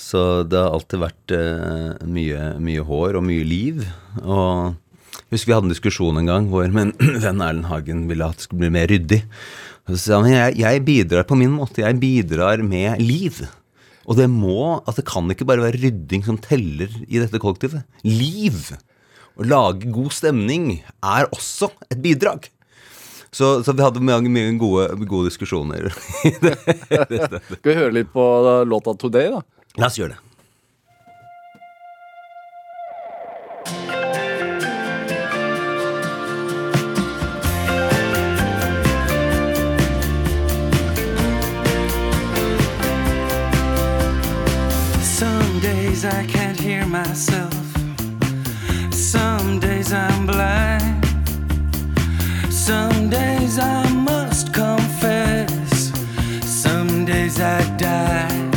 [0.00, 3.82] Så det har alltid vært eh, mye, mye hår og mye liv.
[4.22, 4.70] Og
[5.28, 8.38] jeg husker vi hadde en diskusjon en gang hvor min venn Erlend Hagen ville at
[8.40, 9.18] det skulle bli mer ryddig.
[9.88, 13.40] Så sier han jeg, jeg bidrar på min måte, jeg bidrar med liv.
[14.08, 17.84] Og det må, at det kan ikke bare være rydding som teller i dette kollektivet.
[18.04, 18.70] Liv!
[19.38, 22.50] Å lage god stemning er også et bidrag.
[23.32, 25.90] Så, så vi hadde mange, mye gode, gode diskusjoner.
[26.88, 28.24] Skal vi høre litt på
[28.68, 29.44] låta 'Today', da?
[29.78, 30.27] La oss gjøre det.
[46.88, 47.54] myself.
[48.90, 51.04] Some days I'm blind,
[52.50, 55.92] some days I must confess,
[56.44, 58.50] some days I die.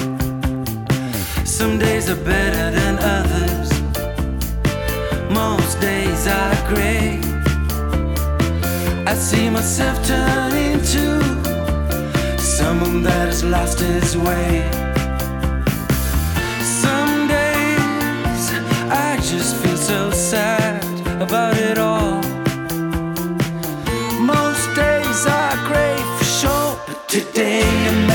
[1.44, 3.70] Some days are better than others,
[5.30, 7.20] most days are gray.
[9.06, 11.22] I see myself turn into
[12.40, 14.91] someone that has lost his way.
[19.42, 20.84] Just feel so sad
[21.20, 22.22] about it all.
[24.22, 28.11] Most days are great for sure, but today I'm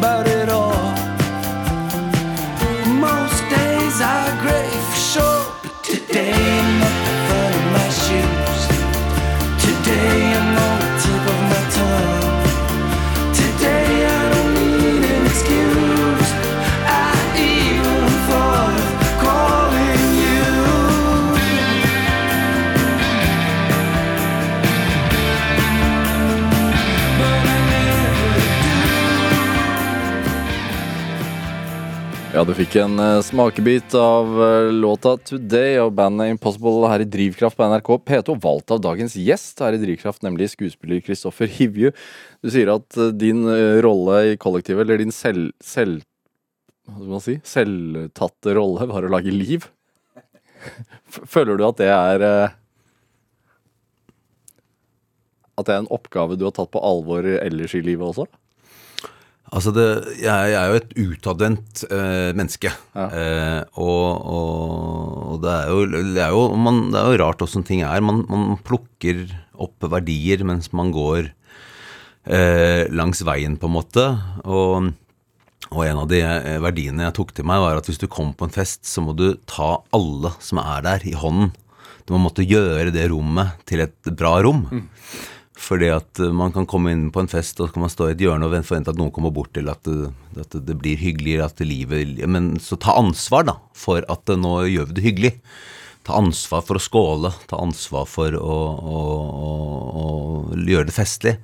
[0.00, 0.39] about it
[32.40, 37.08] Ja, du fikk en eh, smakebit av eh, låta 'Today' og bandet Impossible her i
[37.12, 41.92] Drivkraft på NRK P2, valgt av dagens gjest her i Drivkraft, nemlig skuespiller Kristoffer Hivju.
[42.40, 43.44] Du sier at eh, din
[43.84, 45.52] rolle i kollektivet, eller din selv...
[45.60, 46.00] selv
[46.88, 47.36] hva skal man si?
[47.44, 49.68] Selvtatte rolle var å lage liv.
[51.12, 52.24] Føler du at det er
[55.60, 58.32] At det er en oppgave du har tatt på alvor ellers i livet også?
[59.50, 59.84] Altså det,
[60.22, 62.70] jeg, er jo et utadvendt eh, menneske.
[62.94, 63.06] Ja.
[63.10, 67.42] Eh, og, og, og det er jo, det er jo, man, det er jo rart
[67.42, 68.04] åssen ting er.
[68.04, 69.24] Man, man plukker
[69.60, 71.32] opp verdier mens man går
[72.30, 74.06] eh, langs veien, på en måte.
[74.46, 74.92] Og,
[75.70, 78.38] og en av de eh, verdiene jeg tok til meg, var at hvis du kommer
[78.38, 81.50] på en fest, så må du ta alle som er der, i hånden.
[82.06, 84.64] Du må måtte gjøre det rommet til et bra rom.
[85.60, 88.08] Fordi at eh, man kan komme inn på en fest, og så kan man stå
[88.08, 90.78] i et hjørne og vente- forvente at noen kommer bort til at det, at det
[90.80, 94.96] blir hyggelig, at livet Men så ta ansvar, da, for at eh, nå gjør vi
[94.98, 95.34] det hyggelig.
[96.00, 98.54] Ta ansvar for å skåle, ta ansvar for å,
[98.96, 99.00] å,
[99.36, 99.50] å,
[100.00, 101.34] å gjøre det festlig.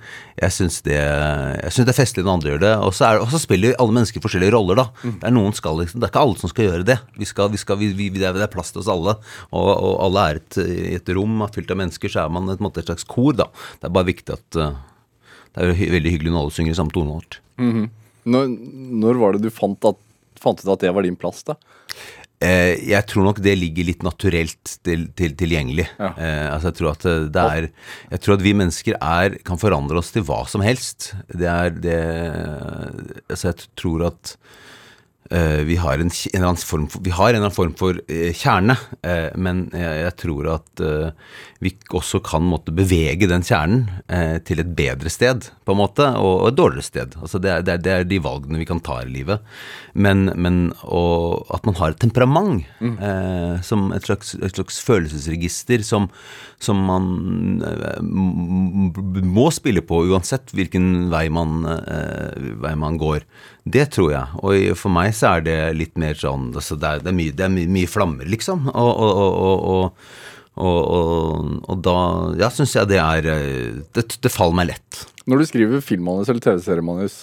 [0.40, 2.72] Jeg syns det, det er festlig når andre gjør det.
[2.86, 4.86] Og så, er, og så spiller jo alle mennesker forskjellige roller, da.
[5.04, 6.98] Det, er skal, liksom, det er ikke alle som skal gjøre det.
[7.20, 9.18] Vi skal, vi skal, vi, vi, det, er, plass til oss alle.
[9.50, 12.66] Og, og alle er et, i et rom fylt av mennesker, så er man et,
[12.66, 13.50] et slags kor, da.
[13.76, 14.82] Det er bare viktig at eh,
[15.52, 17.40] Det er veldig hyggelig når alle synger i samme toneart.
[18.26, 18.52] Når,
[19.04, 20.00] når var det du fant, at,
[20.40, 21.60] fant ut at det var din plass, da?
[22.44, 25.86] Eh, jeg tror nok det ligger litt naturelt til, til, tilgjengelig.
[25.96, 26.10] Ja.
[26.20, 27.68] Eh, altså jeg tror at det- det er
[28.10, 31.14] Jeg tror at vi mennesker er, kan forandre oss til hva som helst.
[31.32, 31.96] Det er det
[33.30, 34.52] Altså jeg tror at eh,
[35.66, 38.30] vi har en, en eller annen form for, har en eller annen form for eh,
[38.36, 41.08] kjerne, eh, men jeg, jeg tror at eh,
[41.64, 46.06] vi også kan måtte bevege den kjernen eh, til et bedre sted, på en måte,
[46.20, 47.16] og, og et dårligere sted.
[47.20, 49.44] Altså det, er, det, er, de valgene vi kan ta i livet.
[49.96, 56.10] Men, men at man har et temperament, eh, som et slags, et slags følelsesregister som,
[56.62, 63.24] som man eh, må spille på uansett hvilken vei man, eh, vei man går.
[63.66, 64.40] Det tror jeg.
[64.46, 67.34] Og for meg så er det litt mer sånn altså det, er, det er mye,
[67.34, 68.68] det er mye, mye flammer, liksom.
[68.70, 69.96] Og, og,
[70.56, 70.84] og,
[71.66, 71.96] og, da
[72.38, 75.02] ja, syns jeg det er eh, det, det faller meg lett.
[75.26, 77.18] Når du skriver filmmanus eller TV-seriemanus,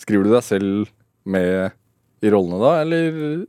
[0.00, 0.92] skriver du deg selv
[1.24, 1.72] med
[2.20, 3.48] i rollene da, eller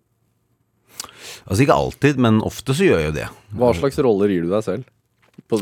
[1.42, 3.30] Altså ikke alltid, men ofte så gjør jeg jo det.
[3.60, 4.86] hva slags roller gir du deg selv?
[5.50, 5.58] På,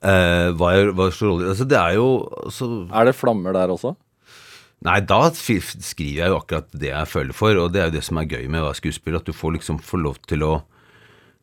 [0.00, 1.42] Eh, hva er, hva er?
[1.50, 2.06] Altså det er jo
[2.40, 3.92] altså, er det flammer der også?
[4.86, 8.04] Nei, da skriver jeg jo akkurat det jeg føler for, og det er jo det
[8.06, 10.60] som er gøy med å være skuespiller, at du får liksom få lov til å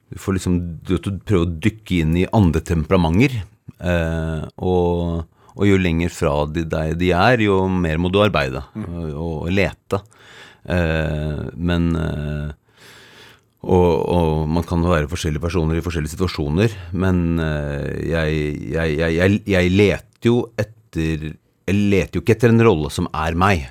[0.08, 0.54] Du får liksom
[0.88, 3.41] du, du prøve å dykke inn i andre temperamenter,
[3.84, 5.26] eh, og,
[5.58, 9.52] Og jo lenger fra de, deg de er, jo mer må du arbeide og, og
[9.52, 10.00] lete.
[10.69, 12.52] Eh, men eh,
[13.67, 18.38] og, og man kan jo være forskjellige personer i forskjellige situasjoner, men eh, jeg,
[18.76, 21.34] jeg, jeg, jeg, leter jo etter
[21.75, 23.67] leter jo ikke etter en rolle som er meg.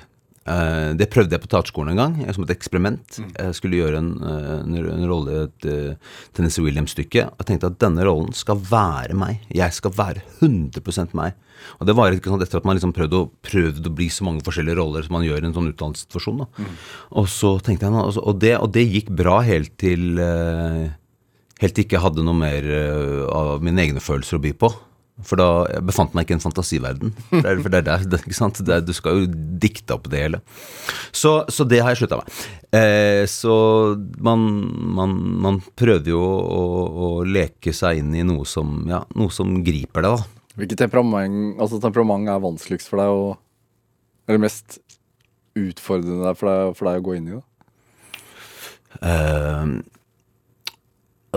[0.47, 3.19] Eh, det prøvde jeg på teaterskolen en gang, eh, som et eksperiment.
[3.19, 5.99] Jeg skulle gjøre en, eh, en, en rolle i et
[6.37, 7.25] Tennessee Williams-stykke.
[7.27, 9.43] Og jeg tenkte at denne rollen skal være meg.
[9.51, 11.35] Jeg skal være 100% meg.
[11.81, 14.27] Og det var ikke sånn etter at man liksom prøvde, å, prøvde å bli så
[14.27, 16.45] mange forskjellige roller som man gjør i en sånn utdannelsessituasjon.
[16.45, 16.71] Mm.
[17.19, 20.21] Og så tenkte jeg, altså, og, det, og det gikk bra helt til
[21.57, 22.67] Helt til ikke hadde noe mer
[23.33, 24.67] av mine egne følelser å by på.
[25.25, 27.13] For da jeg befant meg ikke i en fantasiverden.
[27.31, 28.59] For det er, er der, ikke sant?
[28.61, 30.41] Det er, du skal jo dikte opp det hele.
[31.09, 32.37] Så, så det har jeg slutta med.
[32.77, 33.55] Eh, så
[34.21, 34.45] man,
[34.99, 35.15] man,
[35.47, 40.05] man prøver jo å, å leke seg inn i noe som, ja, noe som griper
[40.05, 40.53] deg, da.
[40.57, 43.25] Hvilket temperament, altså temperament er vanskeligst for deg å
[44.27, 44.79] Eller mest
[45.57, 47.37] utfordrende for deg, for deg å gå inn i?
[47.37, 47.43] da?
[49.01, 49.77] Eh,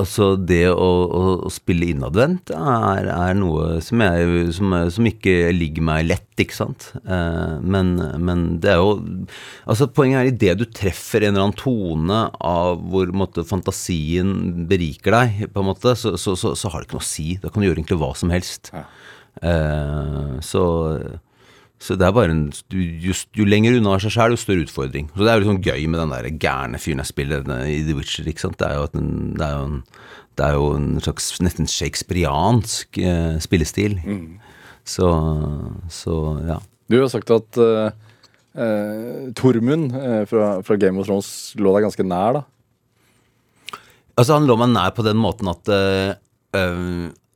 [0.01, 5.53] altså, det å, å, å spille innadvendt er, er noe som, jeg, som, som ikke
[5.55, 6.91] ligger meg lett, ikke sant.
[7.05, 8.95] Eh, men, men det er jo
[9.69, 14.67] Altså, poenget er i det du treffer en eller annen tone av hvor måte, fantasien
[14.71, 17.29] beriker deg, på en måte, så, så, så, så har det ikke noe å si.
[17.43, 18.73] Da kan du gjøre egentlig hva som helst.
[18.75, 18.87] Ja.
[19.47, 20.65] Eh, så
[21.81, 25.07] så det er bare en, du, jo, jo lenger unna seg sjøl, jo større utfordring.
[25.14, 27.97] Så det er jo liksom gøy med den der gærne fyren jeg spiller i The
[27.97, 28.29] Witcher.
[28.29, 28.59] ikke sant?
[28.61, 29.09] Det er jo, den,
[29.40, 29.79] det er jo, en,
[30.37, 33.97] det er jo en slags nesten shakespeariansk eh, spillestil.
[34.85, 35.09] Så,
[35.88, 36.19] så
[36.51, 36.59] ja.
[36.90, 37.88] Du har sagt at uh,
[39.38, 43.79] Tormund eh, fra, fra Game of Thrones lå deg ganske nær, da.
[44.21, 45.71] Altså, han lå meg nær på den måten at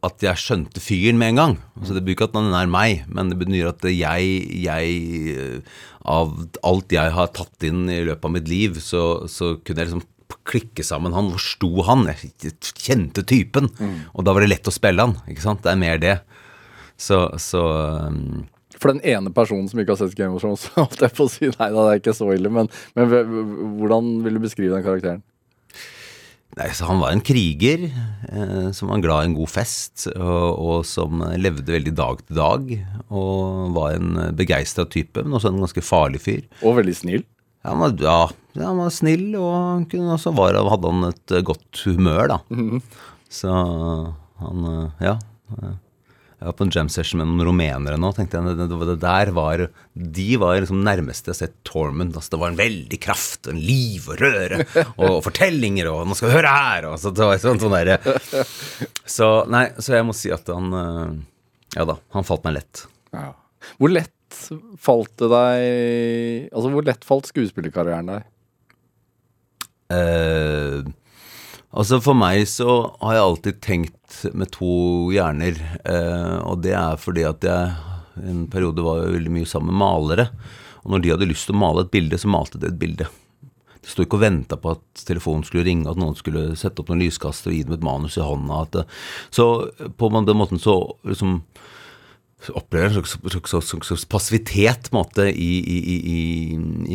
[0.05, 1.57] at jeg skjønte fyren med en gang.
[1.81, 4.33] Altså, det betyr ikke at han er meg, men det betyr at jeg,
[4.65, 4.95] jeg
[5.35, 6.35] eh, Av
[6.69, 10.03] alt jeg har tatt inn i løpet av mitt liv, så, så kunne jeg liksom
[10.45, 11.31] klikke sammen han.
[11.33, 12.05] Hvor sto han?
[12.11, 13.71] Jeg kjente typen.
[14.13, 15.17] Og da var det lett å spille han.
[15.31, 15.63] ikke sant?
[15.65, 16.19] Det er mer det.
[17.01, 17.63] Så, så
[18.05, 18.45] um,
[18.77, 21.33] For den ene personen som ikke har sett Game of Thrones, holdt jeg på å
[21.33, 23.17] si nei da, det er ikke så ille, men, men
[23.81, 25.25] hvordan vil du beskrive den karakteren?
[26.55, 30.49] Nei, så Han var en kriger eh, som var glad i en god fest, og,
[30.55, 32.69] og som levde veldig dag til dag.
[33.11, 36.45] Og var en begeistra type, men også en ganske farlig fyr.
[36.63, 37.25] Og veldig snill.
[37.65, 38.19] Han var, ja,
[38.55, 42.37] ja, han var snill, og han kunne også var, hadde han et eh, godt humør,
[42.37, 42.41] da.
[43.33, 43.51] Så
[44.45, 45.19] han eh, Ja.
[46.45, 48.11] Jeg var på en jam session med noen rumenere nå.
[48.13, 49.63] tenkte jeg, det, det, der var,
[49.97, 52.13] De var liksom nærmeste jeg har sett Tormund.
[52.13, 54.59] Altså, det var en veldig kraft, en liv og røre,
[55.07, 57.95] og fortellinger, og 'nå skal vi høre her', og så det var sånn, sånn der,
[59.09, 61.17] Så nei, så jeg må si at han eh,
[61.79, 62.85] Ja da, han falt meg lett.
[63.17, 63.33] Ja.
[63.81, 64.45] Hvor lett
[64.85, 68.29] falt det deg Altså, hvor lett falt skuespillerkarrieren deg?
[69.97, 70.85] Eh,
[71.73, 75.59] altså For meg så har jeg alltid tenkt med to hjerner.
[75.85, 77.75] Eh, og det er fordi at jeg
[78.25, 80.29] en periode var veldig mye sammen med malere.
[80.85, 83.09] Og når de hadde lyst til å male et bilde, så malte de et bilde.
[83.85, 86.93] De sto ikke og venta på at telefonen skulle ringe, at noen skulle sette opp
[86.93, 88.85] noen lyskaster og gi dem et manus i hånda.
[89.35, 89.47] Så
[89.99, 91.43] på den måten så liksom
[92.53, 96.19] opplever en slags, slags, slags, slags passivitet måte, i, i, i, i,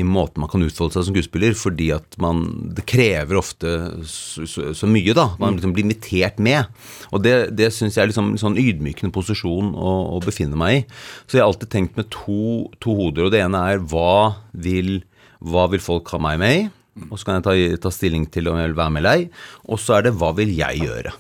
[0.02, 2.44] i måten man kan utfolde seg som skuespiller, fordi at man
[2.76, 3.74] Det krever ofte
[4.08, 5.30] så, så, så mye, da.
[5.42, 6.70] Man liksom blir invitert med.
[7.14, 10.82] Og det, det syns jeg er liksom en sånn ydmykende posisjon å, å befinne meg
[10.82, 10.82] i.
[11.26, 15.00] Så jeg har alltid tenkt med to, to hoder, og det ene er hva vil,
[15.40, 16.68] hva vil folk ha meg med i?
[17.08, 17.56] Og så kan jeg ta,
[17.88, 19.28] ta stilling til om jeg vil være med eller ei.
[19.72, 21.16] Og så er det hva vil jeg gjøre?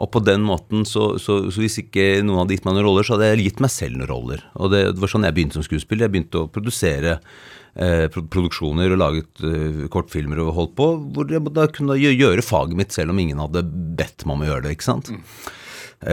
[0.00, 3.04] Og på den måten, så, så, så hvis ikke noen hadde gitt meg noen roller,
[3.04, 4.44] så hadde jeg gitt meg selv noen roller.
[4.56, 6.06] Og det, det var sånn jeg begynte som skuespiller.
[6.08, 7.18] Jeg begynte å produsere
[7.76, 12.78] eh, produksjoner og laget eh, kortfilmer og holdt på, hvor jeg da kunne gjøre faget
[12.80, 13.64] mitt selv om ingen hadde
[14.00, 14.76] bedt meg om å gjøre det.
[14.78, 15.12] ikke sant?
[15.12, 15.20] Mm.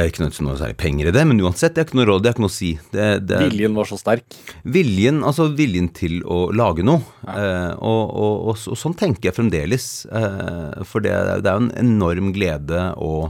[0.03, 2.36] ikke noe særlig penger i det, men uansett, det er ikke noe råd, det er
[2.36, 2.74] ikke noe å si.
[2.91, 4.36] Det, det, er- Viljen var så sterk.
[4.68, 6.99] Viljen, altså viljen til å lage noe.
[7.24, 9.88] Eh, og, og, og, og sånn tenker jeg fremdeles.
[10.12, 13.30] Eh, for det, det er jo en enorm glede å,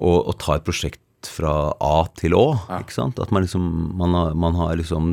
[0.00, 2.44] å, og ta et prosjekt fra A til Å.
[2.78, 3.18] ikke sant?
[3.20, 3.64] At man liksom
[4.00, 5.10] man har, man har liksom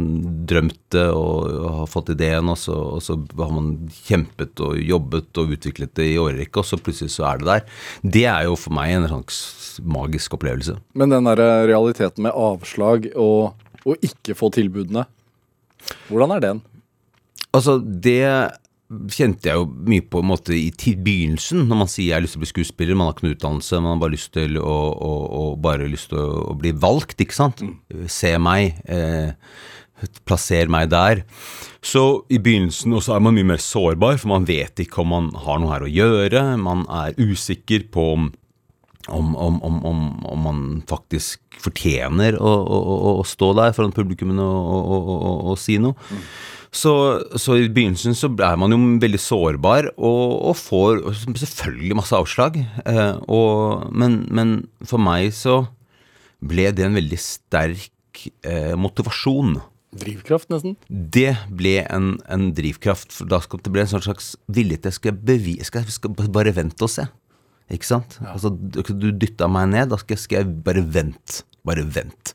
[0.48, 3.74] drømt det og, og har fått ideen, og så, og så har man
[4.08, 7.82] kjempet og jobbet og utviklet det i årrekke, og så plutselig så er det der.
[8.18, 9.42] Det er jo for meg en slags
[9.84, 10.78] magisk opplevelse.
[10.98, 15.04] Men den der realiteten med avslag og, og ikke få tilbudene,
[16.08, 16.64] hvordan er den?
[17.56, 18.24] Altså, det
[18.88, 22.38] kjente jeg jo mye på en måte i begynnelsen, når man sier jeg har lyst
[22.38, 24.76] til å bli skuespiller, man har ikke noe utdannelse, man har bare lyst til å,
[24.94, 27.64] å, å, bare lyst til å, bli valgt, ikke sant?
[28.12, 29.36] Se meg, eh,
[30.30, 31.26] plasser meg der.
[31.84, 35.32] Så i begynnelsen også er man mye mer sårbar, for man vet ikke om man
[35.46, 38.30] har noe her å gjøre, man er usikker på om
[39.08, 44.68] om, om, om, man faktisk fortjener å, å, å, å stå der foran publikummet og,
[44.68, 45.96] og, og, og, si noe.
[46.76, 46.92] Så,
[47.40, 51.00] så i begynnelsen så er man jo veldig sårbar og, og får
[51.40, 52.60] selvfølgelig masse avslag.
[52.86, 55.62] Eh, og, men, men for meg så
[56.44, 59.56] ble det en veldig sterk eh, motivasjon.
[59.98, 60.76] Drivkraft, nesten.
[60.92, 63.16] Det ble en, en drivkraft.
[63.16, 66.54] For da skal det ble en sånn slags vilje til skal bevise skal, skal bare
[66.54, 67.08] vente og se.
[67.74, 68.20] Ikke sant?
[68.24, 71.42] Altså, du, du dytta meg ned, da skal, jeg- skal jeg bare vente.
[71.68, 72.34] Bare vent.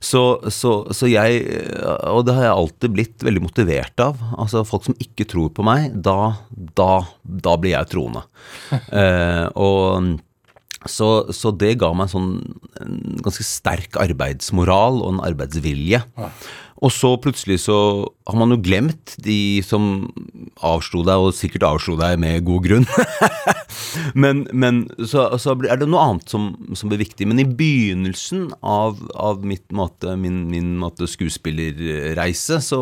[0.00, 1.42] Så, så, så jeg
[2.08, 4.20] Og det har jeg alltid blitt veldig motivert av.
[4.40, 8.24] Altså folk som ikke tror på meg, da, da, da blir jeg troende.
[9.02, 10.18] eh, og
[10.88, 12.30] så, så det ga meg en sånn
[12.80, 16.00] en ganske sterk arbeidsmoral og en arbeidsvilje.
[16.80, 17.76] Og så plutselig så
[18.30, 20.08] har man jo glemt de som
[20.64, 22.86] avslo deg, og sikkert avslo deg med god grunn.
[24.22, 27.26] men men så, så er det noe annet som, som blir viktig.
[27.28, 32.80] Men i begynnelsen av, av mitt, måte, min, min måte, skuespillerreise, så,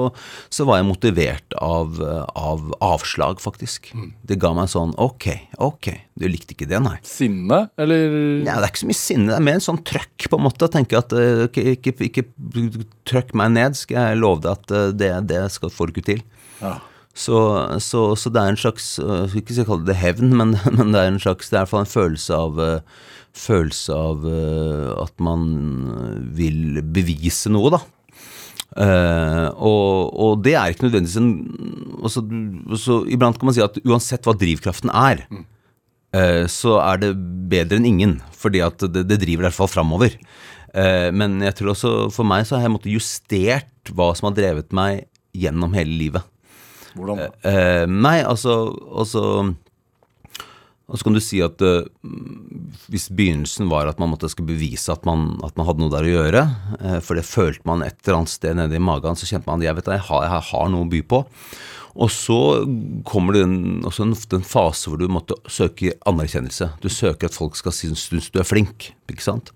[0.53, 1.99] så var jeg motivert av,
[2.38, 3.92] av avslag, faktisk.
[4.28, 5.30] Det ga meg sånn Ok,
[5.62, 6.96] ok, du likte ikke det, nei.
[7.07, 10.28] Sinne, eller Nei, det er ikke så mye sinne, det er mer en sånn trøkk,
[10.28, 10.70] på en måte.
[10.72, 14.93] Tenke at okay, ikke, ikke, ikke trøkk meg ned, skal jeg love deg at eh,
[14.93, 16.22] det, det skal, får du ikke til.
[16.61, 16.76] Ja.
[17.18, 17.39] Så,
[17.82, 20.93] så, så det er en slags eh, Jeg skal ikke kalle det hevn, men, men
[20.95, 22.99] det er en slags Det er i hvert fall en følelse av eh,
[23.39, 24.24] Følelse av
[24.99, 25.43] at man
[26.34, 27.78] vil bevise noe, da.
[28.78, 31.28] Uh, og, og det er ikke nødvendigvis en
[32.03, 35.22] også, også, så Iblant kan man si at uansett hva drivkraften er,
[36.16, 37.12] eh, så er det
[37.53, 38.18] bedre enn ingen.
[38.34, 40.18] Fordi at det, det driver i hvert fall framover.
[40.74, 44.36] Eh, men jeg tror også for meg så har jeg måttet justert hva som har
[44.36, 45.06] drevet meg
[45.36, 46.26] gjennom hele livet.
[46.96, 47.30] Hvordan da?
[47.46, 48.60] Eh, nei, altså,
[48.90, 49.22] altså
[50.88, 51.84] Og så kan du si at uh,
[52.88, 56.06] hvis begynnelsen var at man måtte skulle bevise at man, at man hadde noe der
[56.08, 56.44] å gjøre,
[56.80, 59.60] uh, for det følte man et eller annet sted nede i magen, så kjente man
[59.60, 61.20] jeg vet jeg har, jeg har noe å by på.
[61.98, 62.38] Og så
[63.04, 63.58] kommer det en,
[63.88, 66.70] også en, en fase hvor du måtte søke anerkjennelse.
[66.80, 69.52] Du søker at folk skal synes du er flink, ikke sant?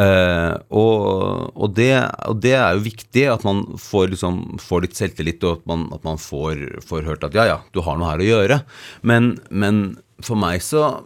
[0.00, 1.92] Eh, og, og, det,
[2.28, 5.86] og det er jo viktig at man får, liksom, får litt selvtillit, og at man,
[5.96, 8.60] at man får, får hørt at ja, ja, du har noe her å gjøre.
[9.06, 9.82] Men, men
[10.22, 11.02] for meg så,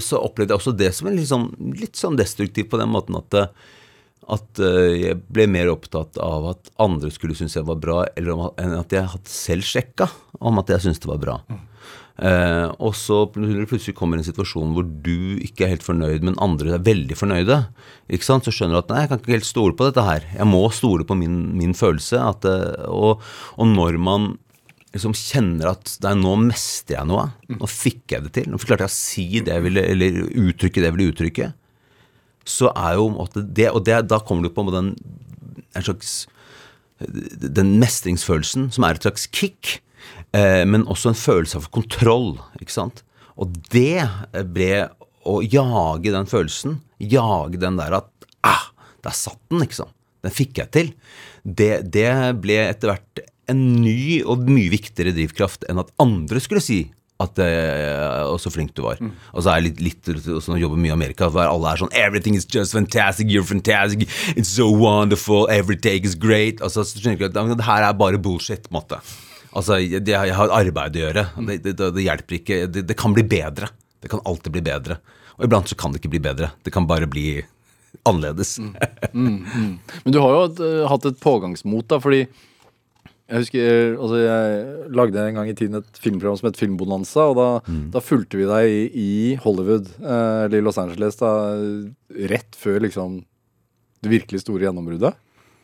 [0.00, 1.50] så opplevde jeg også det som en litt sånn,
[1.96, 3.72] sånn destruktiv på den måten at eh,
[4.26, 8.34] at eh, jeg ble mer opptatt av at andre skulle synes jeg var bra, eller
[8.34, 10.08] om, enn at jeg hadde selv sjekka
[10.40, 11.36] om at jeg syntes det var bra.
[12.16, 16.78] Eh, og så plutselig kommer en situasjon hvor du ikke er helt fornøyd, men andre
[16.78, 17.58] er veldig fornøyde,
[18.08, 18.46] ikke sant?
[18.46, 20.24] så skjønner du at nei, jeg kan ikke helt stole på dette her.
[20.32, 22.22] Jeg må stole på min, min følelse.
[22.22, 23.24] At, eh, og,
[23.60, 24.32] og når man
[24.96, 28.86] liksom kjenner at nei, nå mestrer jeg noe, nå fikk jeg det til, nå klarte
[28.86, 31.50] jeg å si det jeg ville, eller uttrykke det jeg ville uttrykke,
[32.46, 34.92] så er jo det Og det, da kommer du på den,
[35.74, 36.28] en, slags
[37.00, 39.80] Den mestringsfølelsen, som er et slags kick,
[40.34, 43.04] men også en følelse av kontroll, ikke sant.
[43.40, 44.04] Og det
[44.52, 44.88] ble
[45.26, 48.68] å jage den følelsen, jage den der at ah,
[49.04, 49.94] der satt den, ikke sant.
[50.24, 50.92] Den fikk jeg til.
[51.46, 52.10] Det, det
[52.42, 56.80] ble etter hvert en ny og mye viktigere drivkraft enn at andre skulle si
[57.22, 58.98] at eh, og så flink du var.
[59.32, 61.94] Og så er jeg litt, litt sånn, jobber mye i Amerika, hvor alle er sånn
[61.96, 64.04] Everything is just fantastic, you're fantastic,
[64.36, 66.60] it's so wonderful, every take is great.
[66.60, 69.00] Altså, så skjønner du ikke at det her er bare bullshit, måte.
[69.56, 71.26] Altså, jeg, jeg har arbeid å gjøre.
[71.48, 72.58] Det, det, det, det hjelper ikke.
[72.68, 73.70] Det, det kan bli bedre.
[74.02, 74.98] Det kan alltid bli bedre.
[75.36, 76.50] Og iblant så kan det ikke bli bedre.
[76.64, 77.40] Det kan bare bli
[78.06, 78.58] annerledes.
[79.12, 82.26] Men du har jo hatt, eh, hatt et pågangsmot, da, fordi
[83.26, 87.38] jeg husker, altså jeg lagde en gang i tiden et filmprogram som het Filmbonanza, og
[87.40, 91.32] da, da fulgte vi deg i, i Hollywood, eh, eller i Los Angeles, da,
[92.30, 93.22] rett før liksom
[94.04, 95.16] det virkelig store gjennombruddet.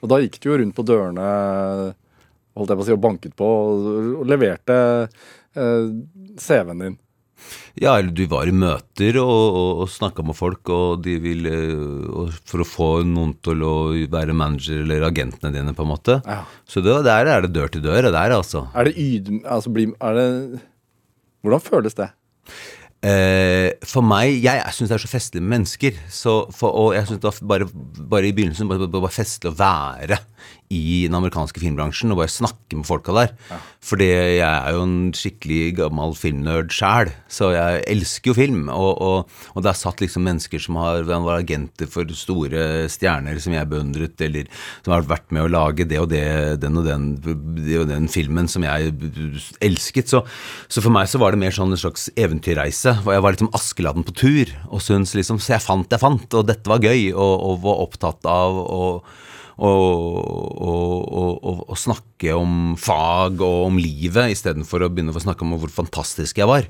[0.02, 1.28] Og da gikk du jo rundt på dørene,
[2.58, 4.76] holdt jeg på å si, og banket på, og, leverte
[5.06, 5.88] eh,
[6.40, 6.98] CV-en din.
[7.74, 11.52] Ja, eller du var i møter og, og, og snakka med folk, og de ville
[12.12, 13.74] og For å få noen til å
[14.12, 16.20] være manager eller agentene dine, på en måte.
[16.26, 16.42] Ja.
[16.68, 18.66] Så det, der er det dør til dør, der, altså.
[18.76, 19.42] Er det ydm...
[19.42, 20.28] Altså, blir, er det
[21.42, 22.12] Hvordan føles det?
[23.02, 25.96] Eh, for meg Jeg, jeg syns det er så festlig med mennesker.
[26.12, 27.66] Så for, og jeg syns bare,
[27.98, 30.20] bare i begynnelsen bare, bare, bare festlig å være
[30.72, 33.32] i den amerikanske filmbransjen og bare snakke med folka der.
[33.84, 38.62] Fordi jeg er jo en skikkelig gammel filmnerd sjæl, så jeg elsker jo film.
[38.72, 43.56] Og, og, og der satt liksom mennesker som har var agenter for store stjerner som
[43.56, 44.48] jeg beundret, eller
[44.84, 46.24] som har vært med å lage det og det,
[46.62, 48.94] den og den, det og den filmen som jeg
[49.60, 50.12] elsket.
[50.12, 50.22] Så,
[50.72, 52.96] så for meg så var det mer sånn en slags eventyrreise.
[53.02, 56.38] Og Jeg var liksom Askeladden på tur, og syntes liksom Så jeg fant, jeg fant,
[56.38, 58.82] og dette var gøy, og, og var opptatt av å
[59.62, 59.70] å
[61.78, 66.48] snakke om fag og om livet istedenfor å begynne å snakke om hvor fantastisk jeg
[66.50, 66.62] var.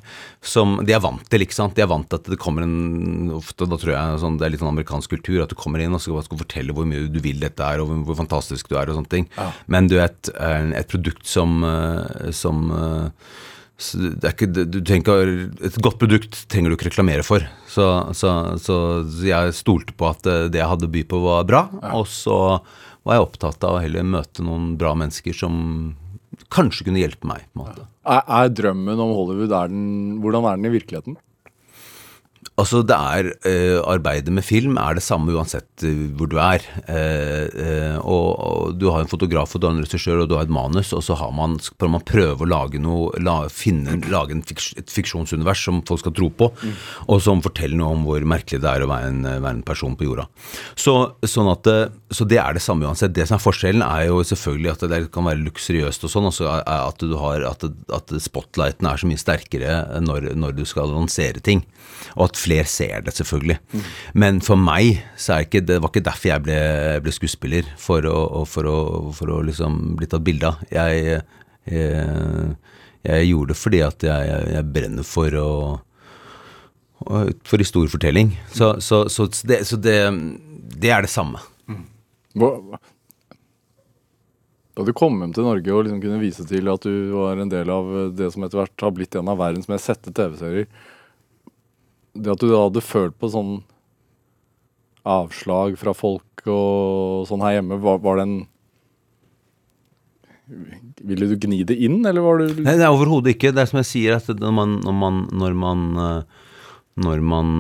[0.45, 1.77] Som de er vant til, ikke sant.
[1.77, 4.53] De er vant til at det kommer en ofte, Da tror jeg sånn, det er
[4.55, 7.21] litt sånn amerikansk kultur at du kommer inn og skal, skal fortelle hvor mye du
[7.25, 9.27] vil dette er, og hvor, fantastisk du er og sånne ting.
[9.73, 13.07] Men du er et, et produkt som, eh, som eh,
[13.83, 15.33] så det er ikke, du tenker,
[15.65, 17.45] Et godt produkt trenger du ikke reklamere for.
[17.71, 18.77] Så, så, så
[19.27, 21.65] jeg stolte på at det jeg hadde å by på, var bra.
[21.97, 22.39] Og så
[23.03, 25.57] var jeg opptatt av å heller møte noen bra mennesker som
[26.53, 27.47] kanskje kunne hjelpe meg.
[27.51, 27.87] på en måte.
[28.07, 29.85] Er, er drømmen om Hollywood er den,
[30.23, 31.19] Hvordan er den i virkeligheten?
[32.61, 36.65] Altså, det er eh, Arbeidet med film er det samme uansett eh, hvor du er.
[36.85, 40.35] Eh, eh, og, og, Du har en fotograf og du har en regissør og du
[40.37, 43.97] har et manus, og så har man, prøver man prøve å lage noe, la, finne,
[44.13, 46.75] lage fiks, et fiksjonsunivers som folk skal tro på, mm.
[47.15, 49.97] og som forteller noe om hvor merkelig det er å være en, være en person
[49.97, 50.29] på jorda.
[50.77, 53.17] Så, sånn at, eh, så det er det samme uansett.
[53.17, 56.37] Det som er forskjellen, er jo selvfølgelig at det kan være luksuriøst og sånn, og
[56.37, 57.67] så at, har, at,
[57.97, 61.65] at spotlighten er så mye sterkere når, når du skal lansere ting.
[62.17, 63.59] Og at flere ser det, selvfølgelig.
[63.73, 63.87] Mm.
[64.25, 66.59] Men for meg så er ikke det var ikke derfor jeg ble,
[67.05, 68.79] ble skuespiller, for å, for å,
[69.17, 70.67] for å liksom bli tatt bilde av.
[70.73, 71.23] Jeg,
[71.71, 72.53] jeg,
[73.07, 75.49] jeg, gjorde det fordi at jeg, jeg brenner for å
[77.45, 78.41] for historiefortelling.
[78.53, 79.99] Så, så, så, det, så det,
[80.77, 81.41] det, er det samme.
[81.67, 81.85] Mm.
[84.73, 87.53] Da du kom hjem til Norge og liksom kunne vise til at du var en
[87.53, 90.69] del av det som etter hvert har blitt en av verdens mest sette TV-serier,
[92.13, 93.53] det at du da hadde følt på sånn
[95.09, 98.41] avslag fra folk og sånn her hjemme, var, var det en
[101.03, 103.53] Ville du gni det inn, eller var du Nei, det er overhodet ikke.
[103.55, 106.51] Det er som jeg sier, at når man, når man, når man, eh,
[107.07, 107.53] når man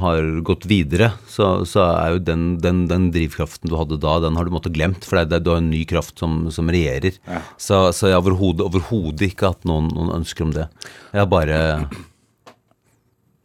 [0.00, 4.38] har gått videre, så, så er jo den, den, den, drivkraften du hadde da, den
[4.38, 5.04] har du måttet glemt.
[5.04, 7.20] For det, du har en ny kraft som, som regjerer.
[7.28, 7.42] Ja.
[7.60, 10.70] Så, så, jeg overhodet ikke hatt noen, noen ønsker om det.
[11.12, 11.60] Jeg har bare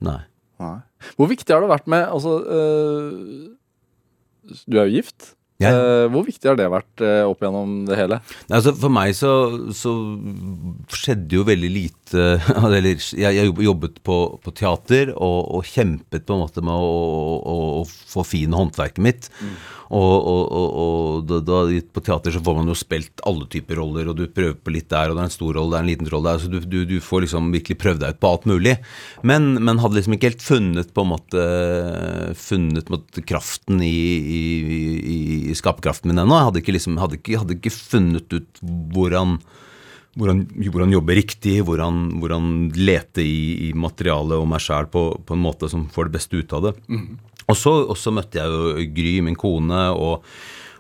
[0.04, 0.20] Nei.
[0.62, 0.78] Nei.
[1.18, 3.50] Hvor viktig har det vært med Altså, øh,
[4.66, 5.34] du er jo gift.
[5.58, 5.72] Ja.
[5.74, 8.20] Uh, hvor viktig har det vært uh, opp gjennom det hele?
[8.46, 9.32] Altså, for meg så,
[9.74, 9.94] så
[10.94, 11.97] skjedde jo veldig lite
[12.68, 16.94] Eller jeg, jobbet på, på teater og, og, kjempet på en måte med å,
[17.38, 19.28] å, å forfine håndverket mitt.
[19.42, 19.58] Mm.
[19.98, 21.62] Og, og, og, da,
[21.96, 24.90] på teater så får man jo spilt alle typer roller, og du prøver på litt
[24.92, 26.44] der, og det er en stor rolle, det er en liten rolle der.
[26.44, 28.76] Så du, du, du får liksom virkelig prøvd deg ut på alt mulig.
[29.28, 31.46] Men, men hadde liksom ikke helt funnet på en måte
[32.38, 34.42] funnet måte, kraften i, i,
[34.98, 36.36] i, i skaperkraften min ennå.
[36.36, 38.62] Jeg hadde ikke, liksom, hadde, ikke, hadde ikke funnet ut
[38.96, 39.40] hvordan
[40.18, 45.38] hvordan, hvordan jobbe riktig, hvordan, hvordan lete i, i materialet og meg sjæl på, på,
[45.38, 46.76] en måte som får det beste ut av det.
[46.90, 47.10] Mm.
[47.48, 50.26] Og så møtte jeg jo Gry, min kone, og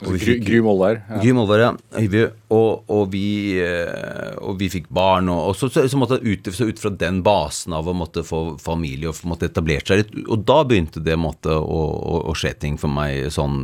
[0.05, 0.99] og vi fikk, Gry Molvær.
[1.07, 1.19] Ja.
[1.23, 2.27] Gry Molvær, ja.
[2.47, 5.27] Og, og, vi, eh, og, vi, fikk barn.
[5.27, 8.55] Og, og så, så, så, ut, så, ut, fra den basen av å måtte få
[8.63, 12.53] familie og måtte etablert seg litt Og da begynte det måtte, å, å, å, skje
[12.61, 13.57] ting for meg sånn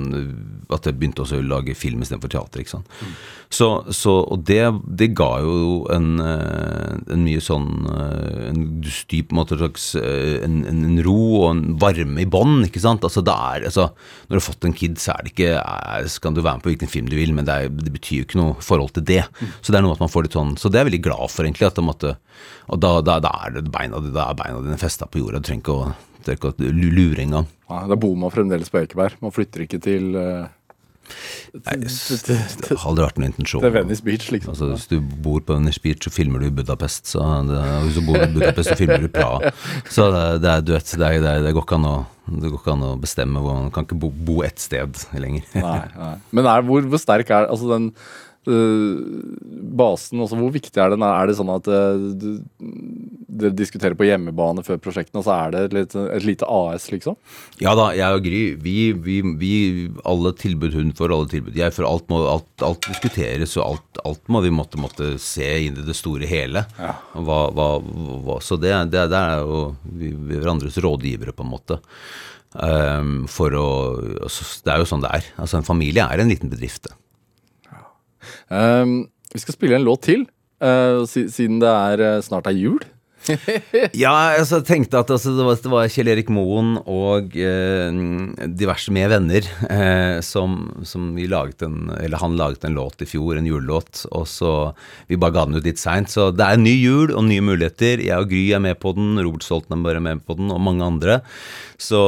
[0.74, 2.64] at jeg begynte også å lage film istedenfor teater.
[2.64, 2.92] ikke sant?
[3.00, 3.16] Mm.
[3.54, 3.70] Så,
[4.18, 4.60] og det,
[5.00, 10.98] det, ga jo en, eh, en mye sånn eh, En dyp måte, slags en, en,
[11.06, 13.06] ro og en varme i bånd, ikke sant?
[13.06, 13.88] Altså, det er, altså,
[14.28, 16.66] når du har fått en kid, så er det ikke er, kan du være med
[16.66, 19.06] på hvilken film du vil, men det, er, det betyr jo ikke noe forhold til
[19.08, 19.22] det.
[19.62, 21.32] Så det er noe at man får litt sånn Så det er jeg veldig glad
[21.32, 21.70] for, egentlig.
[21.70, 22.16] at måtte,
[22.68, 25.42] Og da, da, da er det beina, da er beina dine festa på jorda.
[25.42, 25.94] Du trenger ikke å,
[26.26, 27.48] trenger ikke å lure engang.
[27.70, 29.22] Ja, da bor man fremdeles på Ekeberg.
[29.24, 30.52] Man flytter ikke til uh
[31.54, 32.36] Nei, det,
[32.72, 33.62] har aldri vært noen intensjon.
[33.62, 34.54] Det er Venice Beach, liksom.
[34.56, 37.12] Altså, hvis du bor på Venice Beach, så filmer du i Budapest.
[37.12, 39.52] Så det, hvis du bor i Budapest, så filmer du i Praha.
[39.86, 42.72] Så det, det, du vet, det, det, det går ikke an å det går ikke
[42.72, 45.44] an å bestemme hvor Man kan ikke bo, bo ett sted lenger.
[45.60, 46.14] nei, nei.
[46.32, 47.90] Men er, hvor, hvor, sterk er altså den
[48.46, 50.22] basen?
[50.24, 51.04] også, hvor viktig er den?
[51.06, 51.96] Er det sånn at uh,
[52.60, 57.18] dere diskuterer på hjemmebane før prosjektene, og så er det et, et, lite AS, liksom?
[57.64, 58.42] Ja da, jeg og Gry.
[58.64, 59.54] Vi, vi, vi
[60.10, 61.58] alle tilbud, hun får alle tilbud.
[61.58, 65.48] Jeg får alt, må, alt, alt diskuteres, og alt, alt, må vi måtte, måtte se
[65.68, 66.66] inn i det store hele.
[66.80, 66.98] Ja.
[67.14, 67.70] Hva, hva,
[68.26, 71.80] hva, så det, det, det, er jo vi, vi er hverandres rådgivere, på en måte.
[72.54, 73.70] Um, for å
[74.28, 75.30] altså, Det er jo sånn det er.
[75.42, 76.86] Altså En familie er en liten bedrift.
[76.86, 76.98] det.
[78.52, 80.28] Ehm, vi skal spille en låt til,
[80.64, 82.80] uh, siden det er, eh, snart er jul.
[84.04, 88.00] Ja, altså, jeg tenkte at altså, det, var, det var Kjell Erik Moen og eh,
[88.60, 90.58] diverse med venner eh, som,
[90.88, 94.54] som vi laget en Eller han laget en låt i fjor, en julelåt, og så
[95.10, 96.12] Vi bare ga den ut litt seint.
[96.12, 98.02] Så det er en ny jul og nye muligheter.
[98.04, 100.86] Jeg og Gry er med på den, Robert Stoltenberg er med på den, og mange
[100.86, 101.20] andre.
[101.82, 102.00] Så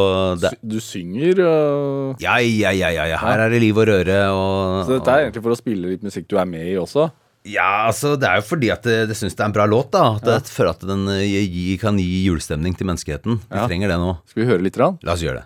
[0.41, 3.19] det Du synger, eh, Ja, ja, ja, ja, ja.
[3.21, 6.03] Her er det liv og røre og så dette er egentlig for å spille litt
[6.05, 7.09] musikk du er med i også.
[7.45, 9.91] Ja, altså det er jo fordi at det, det syns det er en bra låt,
[9.93, 10.15] da.
[10.17, 13.37] At jeg føler at den eh, gi, kan gi julestemning til menneskeheten.
[13.45, 13.67] Vi Ja.
[13.69, 14.15] trenger det nå.
[14.31, 14.79] Skal vi høre litt?
[14.81, 14.97] Rann?
[15.05, 15.45] La oss gjøre det.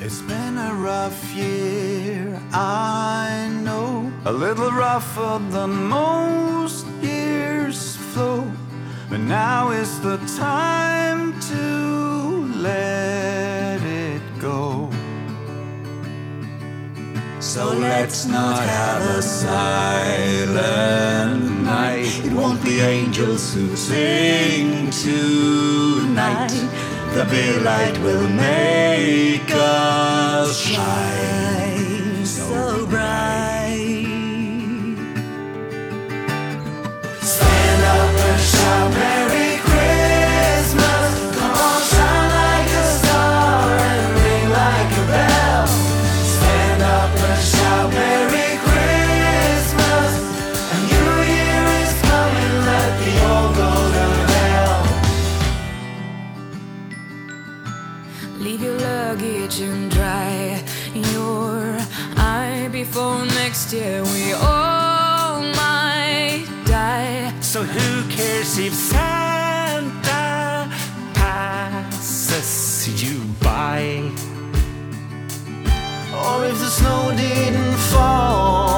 [0.00, 4.10] It's been a rough year, I know.
[4.24, 8.50] A little rougher than most years flow.
[9.10, 11.64] But now is the time to
[12.56, 14.09] let it
[14.40, 14.88] go.
[17.40, 20.60] So let's not have a silent
[21.62, 22.24] night.
[22.24, 26.52] It won't be angels who sing tonight.
[27.14, 34.06] The beer light will make us shine so bright.
[37.20, 39.39] Stand up and shout Merry
[63.70, 67.32] next year we all might die.
[67.40, 70.68] So who cares if Santa
[71.14, 74.10] passes you by?
[76.12, 78.69] Or if the snow didn't fall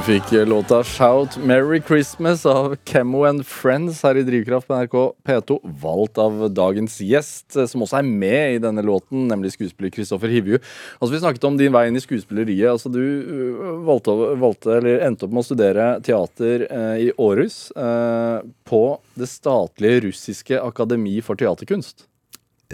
[0.00, 4.74] Du fikk eh, låta 'Shout Merry Christmas' av Chemo and Friends her i Drivkraft på
[4.74, 4.94] NRK
[5.28, 5.58] P2.
[5.82, 10.32] Valgt av dagens gjest, eh, som også er med i denne låten, nemlig skuespiller Kristoffer
[10.32, 10.56] Hivju.
[10.56, 12.70] Altså, vi snakket om din vei inn i skuespilleriet.
[12.72, 17.58] Altså, du øh, valgte, valgte, eller endte opp med å studere teater eh, i Århus.
[17.76, 18.84] Eh, på
[19.20, 22.06] det statlige russiske akademi for teaterkunst.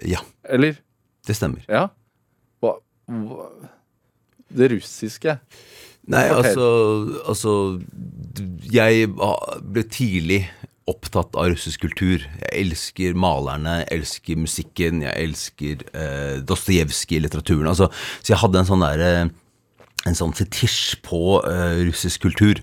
[0.06, 0.78] Ja, Eller?
[1.26, 1.66] det stemmer.
[1.66, 1.88] Ja?
[2.62, 2.78] Hva,
[3.10, 3.50] hva
[4.46, 5.40] Det russiske?
[6.12, 6.66] Nei, altså,
[7.26, 7.52] altså
[8.70, 10.44] Jeg ble tidlig
[10.86, 12.22] opptatt av russisk kultur.
[12.22, 17.66] Jeg elsker malerne, jeg elsker musikken, jeg elsker eh, Dostojevskij-litteraturen.
[17.72, 17.88] Altså,
[18.20, 19.10] så jeg hadde en sånn derre
[20.06, 22.60] en sånn fetisj på uh, russisk kultur.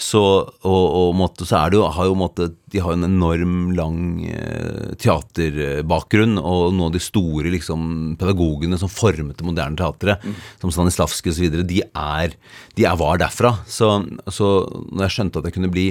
[0.00, 0.20] Så,
[0.66, 3.58] og, og måtte, så er det jo, har jo måtte, De har jo en enorm
[3.76, 10.24] lang uh, teaterbakgrunn, og noen av de store liksom, pedagogene som formet det moderne teatret,
[10.62, 12.34] som Stanislavskij osv., de, er,
[12.78, 13.58] de er var derfra.
[13.70, 13.92] Så,
[14.32, 14.50] så
[14.90, 15.88] når jeg skjønte at jeg kunne bli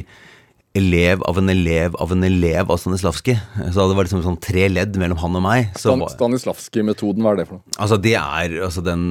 [0.78, 3.40] elev av en elev av en elev av Stanislavskij,
[3.74, 5.72] så det var liksom sånn tre ledd mellom han og meg.
[5.80, 7.74] Stan var- Stanislavskij-metoden, hva er det for noe?
[7.82, 9.04] Altså det er altså den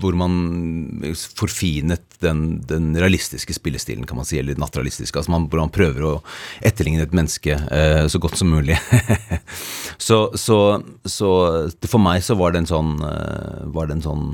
[0.00, 0.34] hvor man
[1.36, 5.18] forfinet den, den realistiske spillestilen, kan man si, eller den naturalistiske.
[5.20, 6.14] Altså man, hvor man prøver å
[6.64, 8.76] etterligne et menneske eh, så godt som mulig.
[10.06, 10.58] så, så,
[11.04, 11.30] så
[11.86, 14.26] for meg så var det en sånn, eh, var det en sånn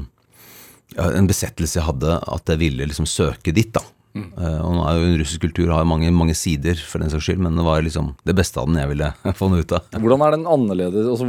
[0.97, 3.83] ja, en besettelse jeg hadde, at jeg ville liksom søke dit, da.
[4.15, 7.43] Eh, og nå er jo russisk kultur har mange, mange sider, for den saks skyld,
[7.45, 9.87] men det var liksom det beste av den jeg ville få noe ut av.
[9.97, 11.09] Hvordan er den annerledes?
[11.15, 11.29] Altså,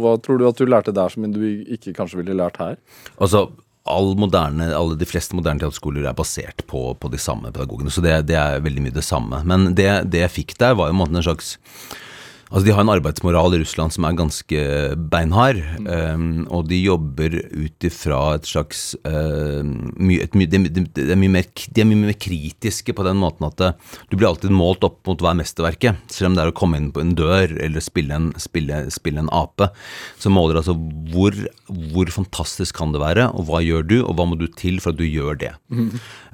[0.00, 2.80] hva tror du at du lærte der som du ikke kanskje ville lært her?
[3.16, 3.46] Altså,
[3.84, 8.02] all moderne, alle De fleste moderne teaterskoler er basert på, på de samme pedagogene, så
[8.04, 9.42] det, det er veldig mye det samme.
[9.46, 11.58] Men det, det jeg fikk der, var jo en måte en slags
[12.54, 14.64] Altså, De har en arbeidsmoral i Russland som er ganske
[15.10, 21.06] beinhard, um, og de jobber ut ifra et slags uh, my, et, de, de, de,
[21.10, 23.72] er mer, de er mye mer kritiske på den måten at det,
[24.06, 26.06] du blir alltid målt opp mot hva er mesterverket.
[26.14, 29.24] Selv om det er å komme inn på en dør eller spille en, spille, spille
[29.24, 29.72] en ape,
[30.22, 30.76] så måler altså
[31.10, 31.34] hvor,
[31.90, 34.94] hvor fantastisk kan det være, og hva gjør du, og hva må du til for
[34.94, 35.56] at du gjør det.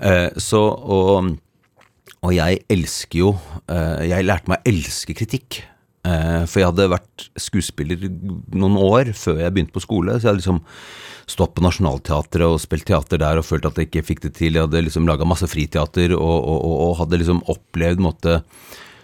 [0.05, 1.33] Eh, så, og,
[2.21, 3.31] og jeg elsker jo
[3.73, 5.63] eh, Jeg lærte meg å elske kritikk.
[6.01, 8.05] Eh, for jeg hadde vært skuespiller
[8.57, 10.17] noen år før jeg begynte på skole.
[10.17, 10.63] Så jeg hadde liksom
[11.31, 14.57] stått på Nationaltheatret og spilt teater der og følt at jeg ikke fikk det til.
[14.57, 18.41] Jeg hadde liksom laga masse friteater og, og, og, og hadde liksom opplevd måtte,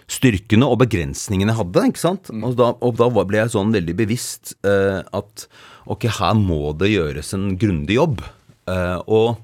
[0.07, 1.85] styrkene og begrensningene jeg hadde.
[1.91, 2.31] ikke sant?
[2.31, 5.47] Og da, da ble jeg sånn veldig bevisst eh, at
[5.87, 8.23] ok, her må det gjøres en grundig jobb.
[8.71, 9.37] Eh, og,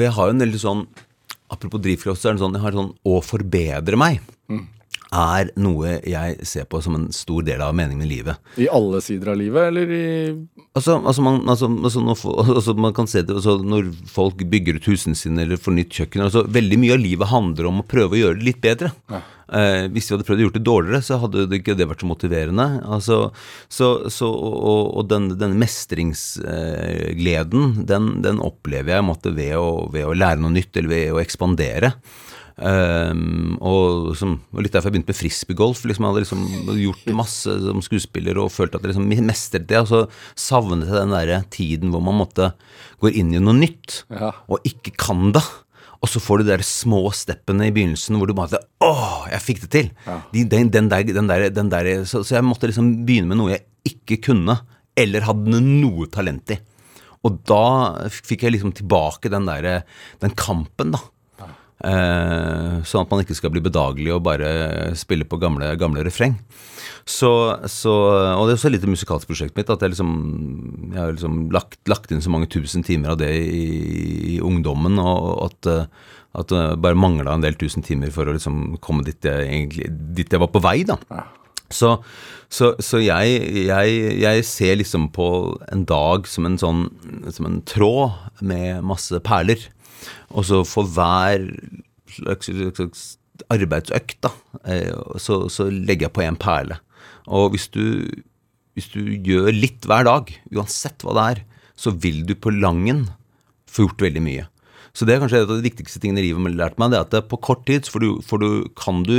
[0.00, 0.84] jeg har jo en veldig sånn
[1.50, 4.20] Apropos drivkraft, så er det sånn, jeg har sånn å forbedre meg.
[5.10, 8.38] Er noe jeg ser på som en stor del av meningen med livet.
[8.62, 10.04] I alle sider av livet, eller i
[10.70, 12.14] Altså, altså, man, altså, altså, når,
[12.54, 15.90] altså man kan se det altså, når folk bygger ut husene sine eller får nytt
[15.98, 18.94] kjøkken altså, Veldig mye av livet handler om å prøve å gjøre det litt bedre.
[19.50, 22.02] Eh, hvis vi hadde prøvd å gjøre det dårligere, så hadde det ikke det vært
[22.04, 22.66] så motiverende.
[22.86, 23.16] Altså,
[23.66, 30.06] så, så, og, og den, denne mestringsgleden, den, den opplever jeg måtte, ved, å, ved
[30.06, 31.98] å lære noe nytt eller ved å ekspandere.
[32.60, 35.82] Um, og liksom, og litt derfor jeg begynte med frisbeegolf.
[35.88, 39.80] Liksom, jeg hadde liksom gjort masse som skuespiller og følt at jeg liksom mestret det.
[39.80, 40.02] Og så
[40.38, 42.50] savnet jeg den der tiden hvor man måtte
[43.00, 44.32] gå inn i noe nytt, Ja.
[44.48, 45.44] og ikke kan det.
[46.00, 49.42] Og så får du de der små steppene i begynnelsen hvor du bare Åh, jeg
[49.44, 49.90] fikk det til!
[50.32, 53.36] De, den, den der, den der, den der, så, så jeg måtte liksom begynne med
[53.40, 54.56] noe jeg ikke kunne,
[54.96, 56.58] eller hadde noe talent i.
[57.24, 59.82] Og da fikk jeg liksom tilbake den der,
[60.24, 61.02] den kampen, da.
[61.80, 66.36] Eh, sånn at man ikke skal bli bedagelig og bare spille på gamle, gamle refreng.
[67.08, 67.30] Så,
[67.72, 67.92] så,
[68.36, 70.10] og det er også litt av musikalprosjektet mitt, at jeg liksom
[70.92, 73.64] Jeg har liksom lagt, lagt inn så mange tusen timer av det i,
[74.34, 78.36] i ungdommen, og at, eh, at det bare mangla en del tusen timer for å
[78.36, 81.00] liksom komme dit jeg, egentlig, dit jeg var på vei, da.
[81.70, 81.96] Så,
[82.50, 85.26] så, så jeg, jeg, jeg ser liksom på
[85.70, 86.80] en dag som en sånn
[87.30, 89.70] Som en tråd med masse perler.
[90.30, 91.46] Og så for hver
[92.10, 93.04] slags, slags
[93.52, 94.32] arbeidsøkt, da,
[94.64, 96.80] eh, så, så legger jeg på en perle.
[97.30, 97.84] Og hvis du,
[98.76, 101.42] hvis du gjør litt hver dag, uansett hva det er,
[101.80, 103.06] så vil du på langen
[103.70, 104.46] få gjort veldig mye.
[104.96, 106.98] Så det er kanskje et av de viktigste tingene i livet har lært meg, det
[106.98, 109.16] er at på kort tid får du, får du, kan du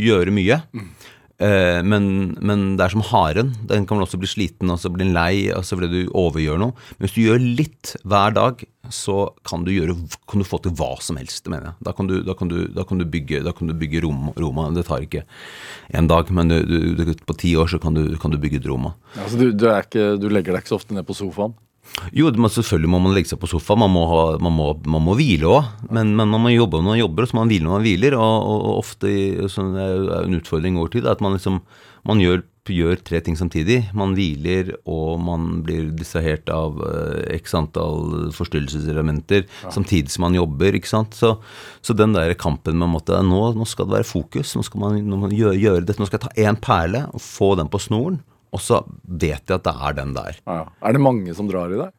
[0.00, 0.62] gjøre mye.
[0.72, 0.86] Eh,
[1.42, 2.04] men,
[2.44, 3.52] men det er som haren.
[3.68, 6.00] Den kan vel også bli sliten, og så blir den lei, og så vil du
[6.18, 6.76] overgjør noe.
[6.96, 8.62] Men hvis du gjør litt hver dag,
[8.92, 9.16] så
[9.46, 9.94] kan du, gjøre,
[10.28, 11.86] kan du få til hva som helst, mener jeg.
[11.86, 14.68] Da kan du, da kan du, da kan du bygge, da bygge Roma.
[14.74, 15.24] Det tar ikke
[15.94, 16.52] en dag, men
[17.26, 18.94] på ti år så kan du, bygge et Roma.
[19.16, 19.38] altså,
[19.70, 21.54] er ikke, du legger deg ikke så ofte ned på sofaen?
[22.16, 25.16] Jo, selvfølgelig må man legge seg på sofa, man må, ha, man må, man må
[25.18, 25.70] hvile òg.
[25.92, 27.86] Men, men man må jobbe når man jobber, og så må man hvile når man
[27.86, 28.16] hviler.
[28.18, 29.16] Og, og, og ofte
[29.52, 31.60] sånn, er en utfordring over tid at man liksom
[32.08, 33.78] man gjør, gjør tre ting samtidig.
[33.94, 40.74] Man hviler, og man blir distrahert av eh, x antall forstyrrelseselementer samtidig som man jobber.
[40.78, 41.14] ikke sant?
[41.18, 41.36] Så,
[41.84, 44.98] så den der kampen med at nå, nå skal det være fokus, nå skal man,
[45.06, 47.82] nå man gjøre, gjøre dette, nå skal jeg ta én perle og få den på
[47.82, 48.22] snoren.
[48.52, 50.38] Og så vet jeg at det er den der.
[50.44, 50.70] Ja, ja.
[50.84, 51.90] Er det mange som drar i det?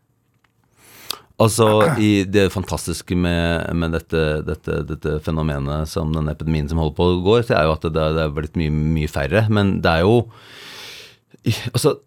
[1.41, 6.97] Altså, i det fantastiske med, med dette, dette, dette fenomenet som den epidemien som holder
[6.99, 9.47] på å gå, så er jo at det, det er blitt mye, mye færre.
[9.49, 10.21] Men det er jo
[11.43, 11.97] Altså,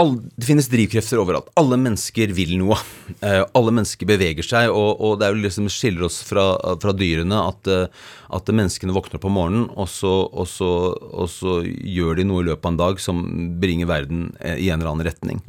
[0.00, 1.50] all, det finnes drivkrefter overalt.
[1.60, 2.78] Alle mennesker vil noe.
[3.20, 6.46] Eh, alle mennesker beveger seg, og, og det er jo liksom skiller oss fra,
[6.80, 11.28] fra dyrene at, eh, at menneskene våkner opp om morgenen, og så, og, så, og
[11.32, 13.22] så gjør de noe i løpet av en dag som
[13.60, 15.44] bringer verden eh, i en eller annen retning.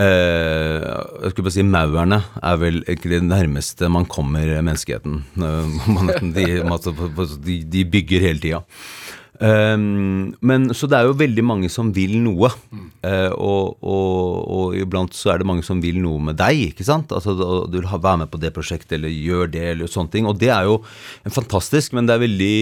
[0.00, 5.18] Eh, jeg skulle bare si Maurene er vel egentlig det nærmeste man kommer menneskeheten.
[5.34, 6.46] Man, de,
[7.48, 8.62] de, de bygger hele tida.
[9.42, 12.50] Um, men Så det er jo veldig mange som vil noe.
[13.02, 16.86] Eh, og, og, og iblant så er det mange som vil noe med deg, ikke
[16.86, 17.10] sant?
[17.10, 17.34] Altså
[17.66, 20.28] Du vil ha, være med på det prosjektet, eller gjør det, eller sånne ting.
[20.30, 20.78] Og det er jo
[21.26, 22.54] fantastisk, men det er veldig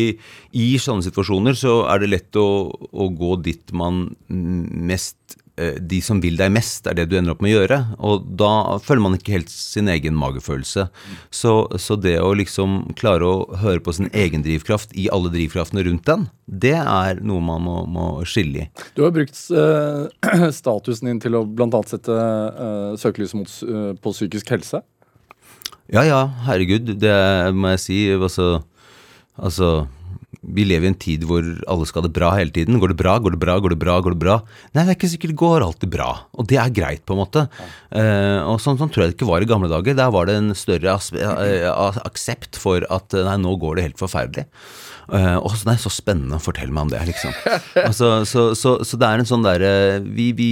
[0.57, 6.21] I sånne situasjoner så er det lett å, å gå dit man mest de som
[6.23, 7.79] vil deg mest, er det du ender opp med å gjøre.
[8.07, 10.87] Og da føler man ikke helt sin egen magefølelse.
[11.35, 15.85] Så, så det å liksom klare å høre på sin egen drivkraft i alle drivkraftene
[15.87, 18.69] rundt den, det er noe man må, må skille i.
[18.97, 20.09] Du har brukt uh,
[20.61, 21.83] statusen din til å bl.a.
[21.89, 24.83] sette uh, søkelyset mot, eh, på psykisk helse.
[25.91, 27.15] Ja ja, herregud, det
[27.57, 28.01] må jeg si.
[28.15, 28.51] Altså,
[29.35, 29.71] altså
[30.41, 32.79] vi lever i en tid hvor alle skal ha det bra hele tiden.
[32.81, 33.99] Går det bra, går det bra, går det bra?
[34.01, 34.37] går det bra?
[34.73, 36.11] Nei, det er ikke sikkert det går alltid bra.
[36.39, 37.47] Og det er greit, på en måte.
[37.91, 39.99] Eh, og sånn, sånn tror jeg det ikke var i gamle dager.
[39.99, 41.67] Der var det en større eh,
[42.07, 44.47] aksept for at eh, nei, nå går det helt forferdelig.
[45.11, 47.35] Eh, og så, nei, så spennende, fortell meg om det, liksom.
[47.89, 49.73] Altså, så, så, så det er en sånn derre
[50.05, 50.51] vi, vi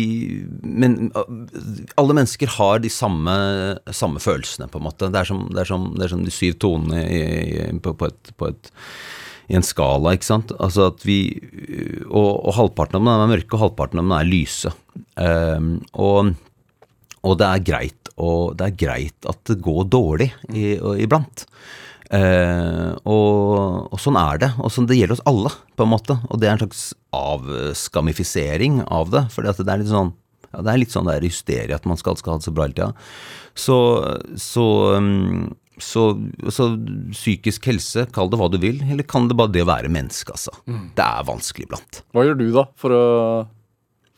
[0.62, 3.36] Men alle mennesker har de samme,
[3.94, 5.12] samme følelsene, på en måte.
[5.14, 7.94] Det er som, det er som, det er som de syv tonene i, i, på,
[7.98, 8.72] på et, på et
[9.48, 10.52] i en skala, ikke sant.
[10.60, 11.20] Altså at vi
[12.08, 14.72] Og, og halvparten av dem er mørke, og halvparten av dem er lyse.
[15.16, 16.34] Um, og,
[17.24, 21.44] og det er greit og det er greit at det går dårlig i, og, iblant.
[22.08, 24.48] Uh, og, og sånn er det.
[24.58, 26.18] Og sånn, det gjelder oss alle, på en måte.
[26.28, 29.28] Og det er en slags avskamifisering av det.
[29.34, 30.14] For det er litt sånn
[30.48, 32.54] ja, det er litt sånn det er hysteria at man skal, skal ha det så
[32.56, 32.92] bra hele tida.
[33.58, 33.76] Så,
[34.40, 34.64] så,
[34.96, 35.50] um,
[35.84, 36.02] så,
[36.52, 36.68] så
[37.12, 40.34] psykisk helse, kall det hva du vil, eller kan det bare det å være menneske,
[40.34, 40.54] altså.
[40.66, 42.02] Det er vanskelig iblant.
[42.16, 43.04] Hva gjør du da for å,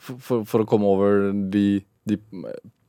[0.00, 1.66] for, for, å komme over de,
[2.08, 2.18] de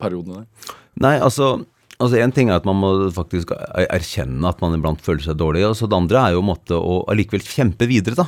[0.02, 0.74] periodene der?
[1.02, 1.54] Nei, altså
[2.02, 5.36] Altså En ting er at man må faktisk er- erkjenne at man iblant føler seg
[5.38, 5.60] dårlig.
[5.68, 8.24] og så Det andre er jo å måtte å allikevel kjempe videre, da.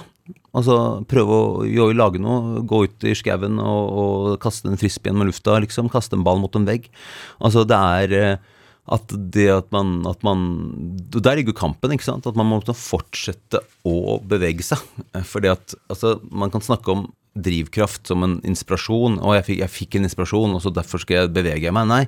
[0.54, 0.76] Altså
[1.10, 2.62] Prøve å, jo, lage noe.
[2.62, 5.90] Gå ut i skauen og, og kaste en frisbee med lufta, liksom.
[5.90, 6.86] Kaste en ball mot en vegg.
[7.42, 8.36] Altså Det er eh,
[8.92, 10.40] at det at man, at man
[11.08, 12.26] Der ligger kampen, ikke sant.
[12.28, 14.82] At man må fortsette å bevege seg.
[15.32, 19.18] Fordi at altså, man kan snakke om drivkraft som en inspirasjon.
[19.22, 21.88] Og jeg fikk, jeg fikk en inspirasjon, og så derfor skal jeg bevege meg.
[21.90, 22.04] Nei.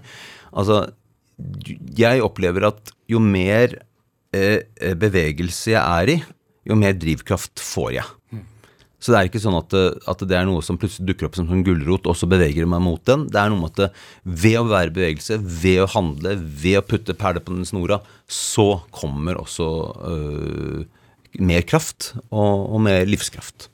[0.52, 0.84] Altså,
[1.96, 3.78] jeg opplever at jo mer
[4.36, 6.20] eh, bevegelse jeg er i,
[6.66, 8.15] jo mer drivkraft får jeg.
[8.98, 11.36] Så det er ikke sånn at, det- at det er noe som plutselig dukker opp
[11.36, 13.26] som en gulrot, og så beveger jeg meg mot den.
[13.28, 13.88] Det er noe med at det,
[14.24, 18.00] ved å være i bevegelse, ved å handle, ved å putte perler på den snora,
[18.26, 19.68] så kommer også
[20.10, 20.84] øh,
[21.44, 23.68] mer kraft og, og mer livskraft.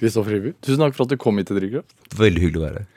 [0.00, 1.92] Kristoffer Hivju, tusen takk for at du kom hit til Drivkraft.
[2.18, 2.88] Veldig hyggelig å være her.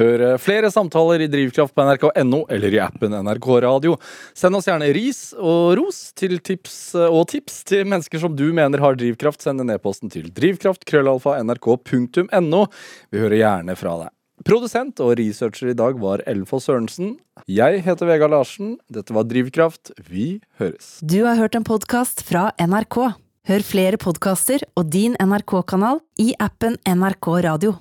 [0.00, 3.94] Hør eh, flere samtaler i Drivkraft på nrk.no eller i appen NRK Radio.
[4.34, 8.50] Send oss gjerne ris og ros til tips eh, og tips til mennesker som du
[8.56, 9.42] mener har drivkraft.
[9.44, 12.62] Send en e-posten til drivkraft.krøllalfa.nrk.no.
[13.14, 14.10] Vi hører gjerne fra deg.
[14.44, 17.18] Produsent og researcher i dag var Elfo Sørensen.
[17.46, 18.82] Jeg heter Vegard Larsen.
[18.90, 19.94] Dette var Drivkraft.
[20.10, 20.98] Vi høres.
[21.06, 23.14] Du har hørt en podkast fra NRK.
[23.44, 27.78] Hør flere podkaster og din NRK-kanal i appen NRK Radio.